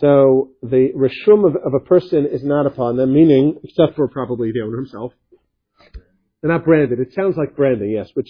[0.00, 4.50] so the rishum of, of a person is not upon them, meaning, except for probably
[4.52, 5.12] the owner himself,
[6.40, 7.00] they're not branded.
[7.00, 8.28] It sounds like branding, yes, which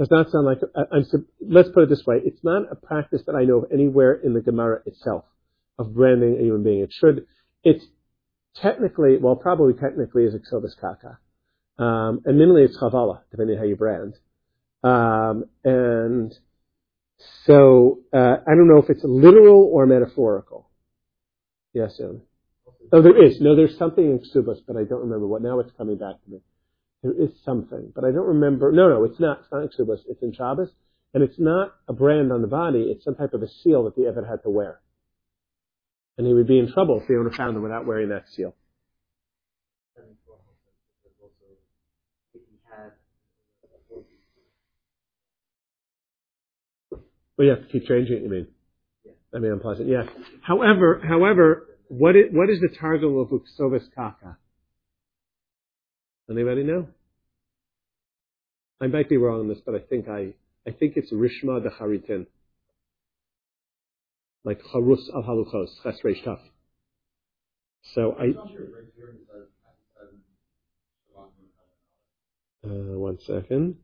[0.00, 0.58] does not sound like.
[0.74, 1.04] Uh, I'm,
[1.46, 4.32] let's put it this way: it's not a practice that I know of anywhere in
[4.32, 5.24] the Gemara itself
[5.78, 6.80] of branding a human being.
[6.80, 7.26] It should.
[7.62, 7.84] It's
[8.56, 11.18] technically, well, probably technically is exobis kaka,
[11.78, 14.14] um, and minimally it's chavala, depending on how you brand.
[14.82, 16.32] Um, and
[17.44, 20.70] so uh, I don't know if it's literal or metaphorical.
[21.74, 22.00] Yes.
[22.90, 23.38] Oh, there is.
[23.38, 25.42] No, there's something in Ksubas, but I don't remember what.
[25.42, 26.40] Now it's coming back to me.
[27.02, 28.72] There is something, but I don't remember.
[28.72, 29.40] No, no, it's not.
[29.40, 30.00] It's not Exubus.
[30.08, 30.68] It's in Shabbos.
[31.12, 32.82] And it's not a brand on the body.
[32.82, 34.80] It's some type of a seal that the Evid had to wear.
[36.18, 38.54] And he would be in trouble if the owner found him without wearing that seal.
[47.36, 48.46] Well, you have to keep changing it, you mean?
[49.02, 49.12] Yeah.
[49.34, 49.88] I mean, unpleasant.
[49.88, 50.06] Yes.
[50.42, 54.36] However, however, what is, what is the targum of Uksovis Kaka?
[56.30, 56.86] Anybody know?
[58.80, 60.34] I might be wrong on this, but I think I,
[60.66, 62.26] I think it's Rishma de Haritin.
[64.44, 66.38] Like Harus al Haluchos, Chesrei Taf.
[67.94, 68.28] So I.
[72.62, 73.76] Uh, one second.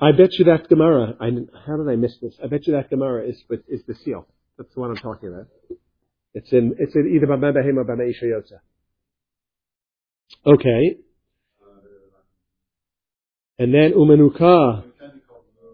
[0.00, 1.16] I bet you that Gemara.
[1.20, 1.30] I,
[1.66, 2.34] how did I miss this?
[2.42, 3.36] I bet you that Gemara is
[3.68, 4.26] is the seal.
[4.56, 5.46] That's the one I'm talking about.
[6.34, 8.60] It's in it's in either Bama Behema or Bama Isha
[10.46, 10.98] Okay.
[13.58, 14.84] And then Umenuka.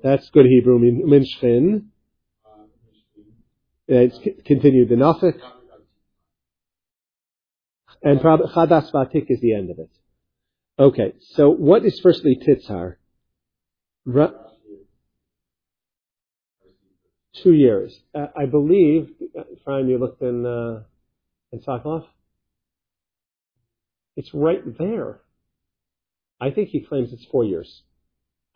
[0.02, 0.78] That's good Hebrew.
[0.78, 1.86] Minshchin.
[3.86, 5.38] It's continued the Nafik.
[8.02, 9.90] And Chadas Vatik is the end of it.
[10.78, 12.96] Okay, so what is firstly Titzar?
[17.42, 17.98] Two years.
[18.14, 19.10] Uh, I believe,
[19.64, 20.82] Brian, you looked in uh,
[21.52, 22.06] in Sokoloff.
[24.16, 25.20] It's right there.
[26.40, 27.82] I think he claims it's four years.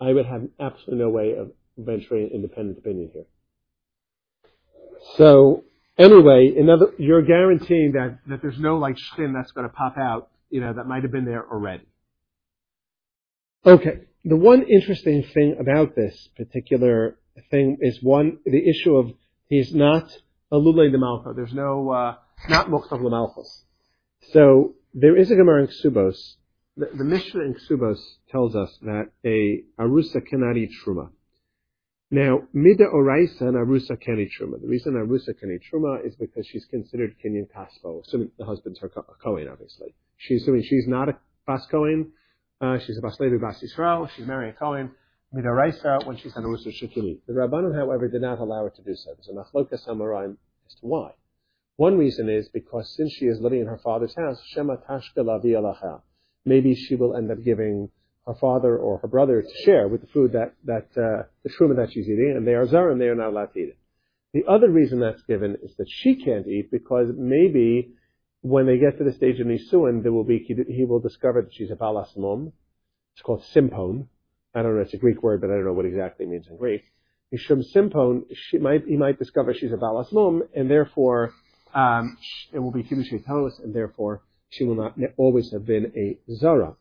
[0.01, 3.25] I would have absolutely no way of venturing an independent opinion here.
[5.17, 5.65] So
[5.97, 10.29] anyway, another, you're guaranteeing that, that there's no like skin that's going to pop out,
[10.51, 11.85] you know, that might have been there already.
[13.65, 14.01] Okay.
[14.25, 17.17] The one interesting thing about this particular
[17.51, 19.13] thing is one, the issue of
[19.49, 20.11] he's not
[20.51, 21.35] a lulei de malcha.
[21.35, 22.15] There's no, uh,
[22.49, 23.63] not muktav lemalchus.
[24.33, 26.35] So there is a Gemara in Ksubos.
[26.77, 27.99] The, the Mishnah in Ksubos
[28.31, 31.11] tells us that a arusa cannot eat truma.
[32.11, 34.61] Now, mida oraisa and arusa can eat truma.
[34.61, 38.79] The reason arusa can eat truma is because she's considered kinyan kaspo, assuming the husband's
[38.81, 38.91] her
[39.23, 39.95] kohen, obviously.
[40.17, 42.13] She's assuming she's not a bas kohen.
[42.61, 44.09] Uh, she's a bas levi bas Yisrael.
[44.17, 44.93] She's marrying a kohen.
[45.31, 47.19] Mida oraisa when she's an arusa shekini.
[47.27, 49.13] The rabbanon, however, did not allow her to do so.
[49.15, 51.11] There's a machlokas Amoraim as to why.
[51.77, 56.01] One reason is because since she is living in her father's house, Shema Tashka
[56.47, 57.91] Maybe she will end up giving
[58.27, 61.77] her father or her brother to share with the food that, that, uh, the truma
[61.77, 63.79] that she's eating, and they are zar and they are not allowed to eat it.
[64.33, 67.93] The other reason that's given is that she can't eat because maybe
[68.41, 71.53] when they get to the stage of Nisuin, there will be, he will discover that
[71.53, 72.53] she's a balasmum.
[73.13, 74.09] It's called simpon.
[74.55, 76.47] I don't know, it's a Greek word, but I don't know what exactly it means
[76.49, 76.83] in Greek.
[77.33, 81.33] Mishum simpon, she might, he might discover she's a balas balasmum, and therefore
[81.75, 82.17] um,
[82.53, 86.75] it will be Kiddush Toos, and therefore she will not always have been a Zara.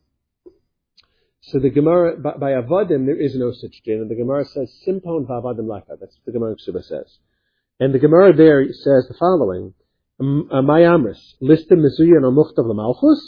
[1.42, 4.72] So the Gemara, by, by Avadim, there is no such din, and the Gemara says,
[4.84, 5.98] Simpon v'avadim laka.
[6.00, 7.18] That's what the Gemara Ksuba says.
[7.78, 9.74] And the Gemara there says the following,
[10.20, 13.20] Mayamris, listim mizuyan or l'malchus,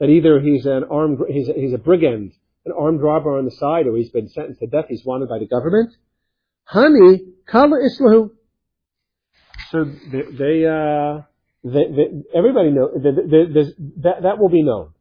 [0.00, 2.32] that either he's an armed, he's he's a brigand,
[2.64, 5.38] an armed robber on the side, or he's been sentenced to death, he's wanted by
[5.38, 5.92] the government.
[6.72, 8.30] Hani, kala islahu,
[9.70, 11.22] so they, they, uh,
[11.64, 12.06] they, they
[12.38, 14.92] everybody know that that will be known.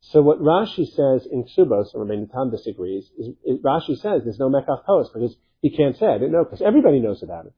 [0.00, 4.38] So what Rashi says in Ksubos, and Rabbeinu Tam disagrees, is, is, Rashi says there's
[4.38, 7.52] no Mekach Post because he can't say I didn't know because everybody knows about it.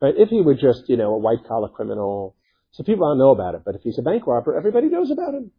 [0.00, 0.14] Right?
[0.16, 2.36] If he were just, you know, a white collar criminal,
[2.72, 3.62] so people don't know about it.
[3.64, 5.52] But if he's a bank robber, everybody knows about him.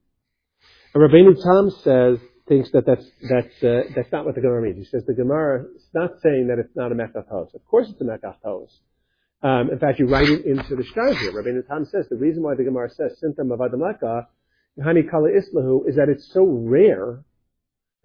[0.94, 4.78] And Rabbeinu Tam says, thinks that that's, that's, uh, that's not what the Gemara means.
[4.78, 7.56] He says the Gemara is not saying that it's not a Mekach Post.
[7.56, 8.36] Of course it's a Mekach.
[9.42, 11.32] Um, in fact, you write it into the shtar here.
[11.32, 14.28] Rabbeinu Tam says the reason why the Gemara says Sintam Avadamaka,
[14.80, 17.24] Hani Kala Islahu, is that it's so rare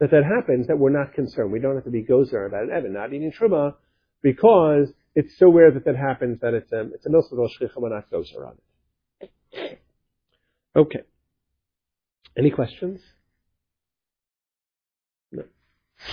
[0.01, 1.53] that that happens that we're not concerned.
[1.53, 3.75] We don't have to be gozer about it ever, not eating truma,
[4.23, 8.11] because it's so rare that that happens that it's a, it's a milsad shchicha, not
[8.11, 8.57] gozer on
[9.21, 9.79] it.
[10.77, 11.03] Okay.
[12.37, 13.01] Any questions?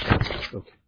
[0.06, 0.60] No.
[0.60, 0.87] Okay.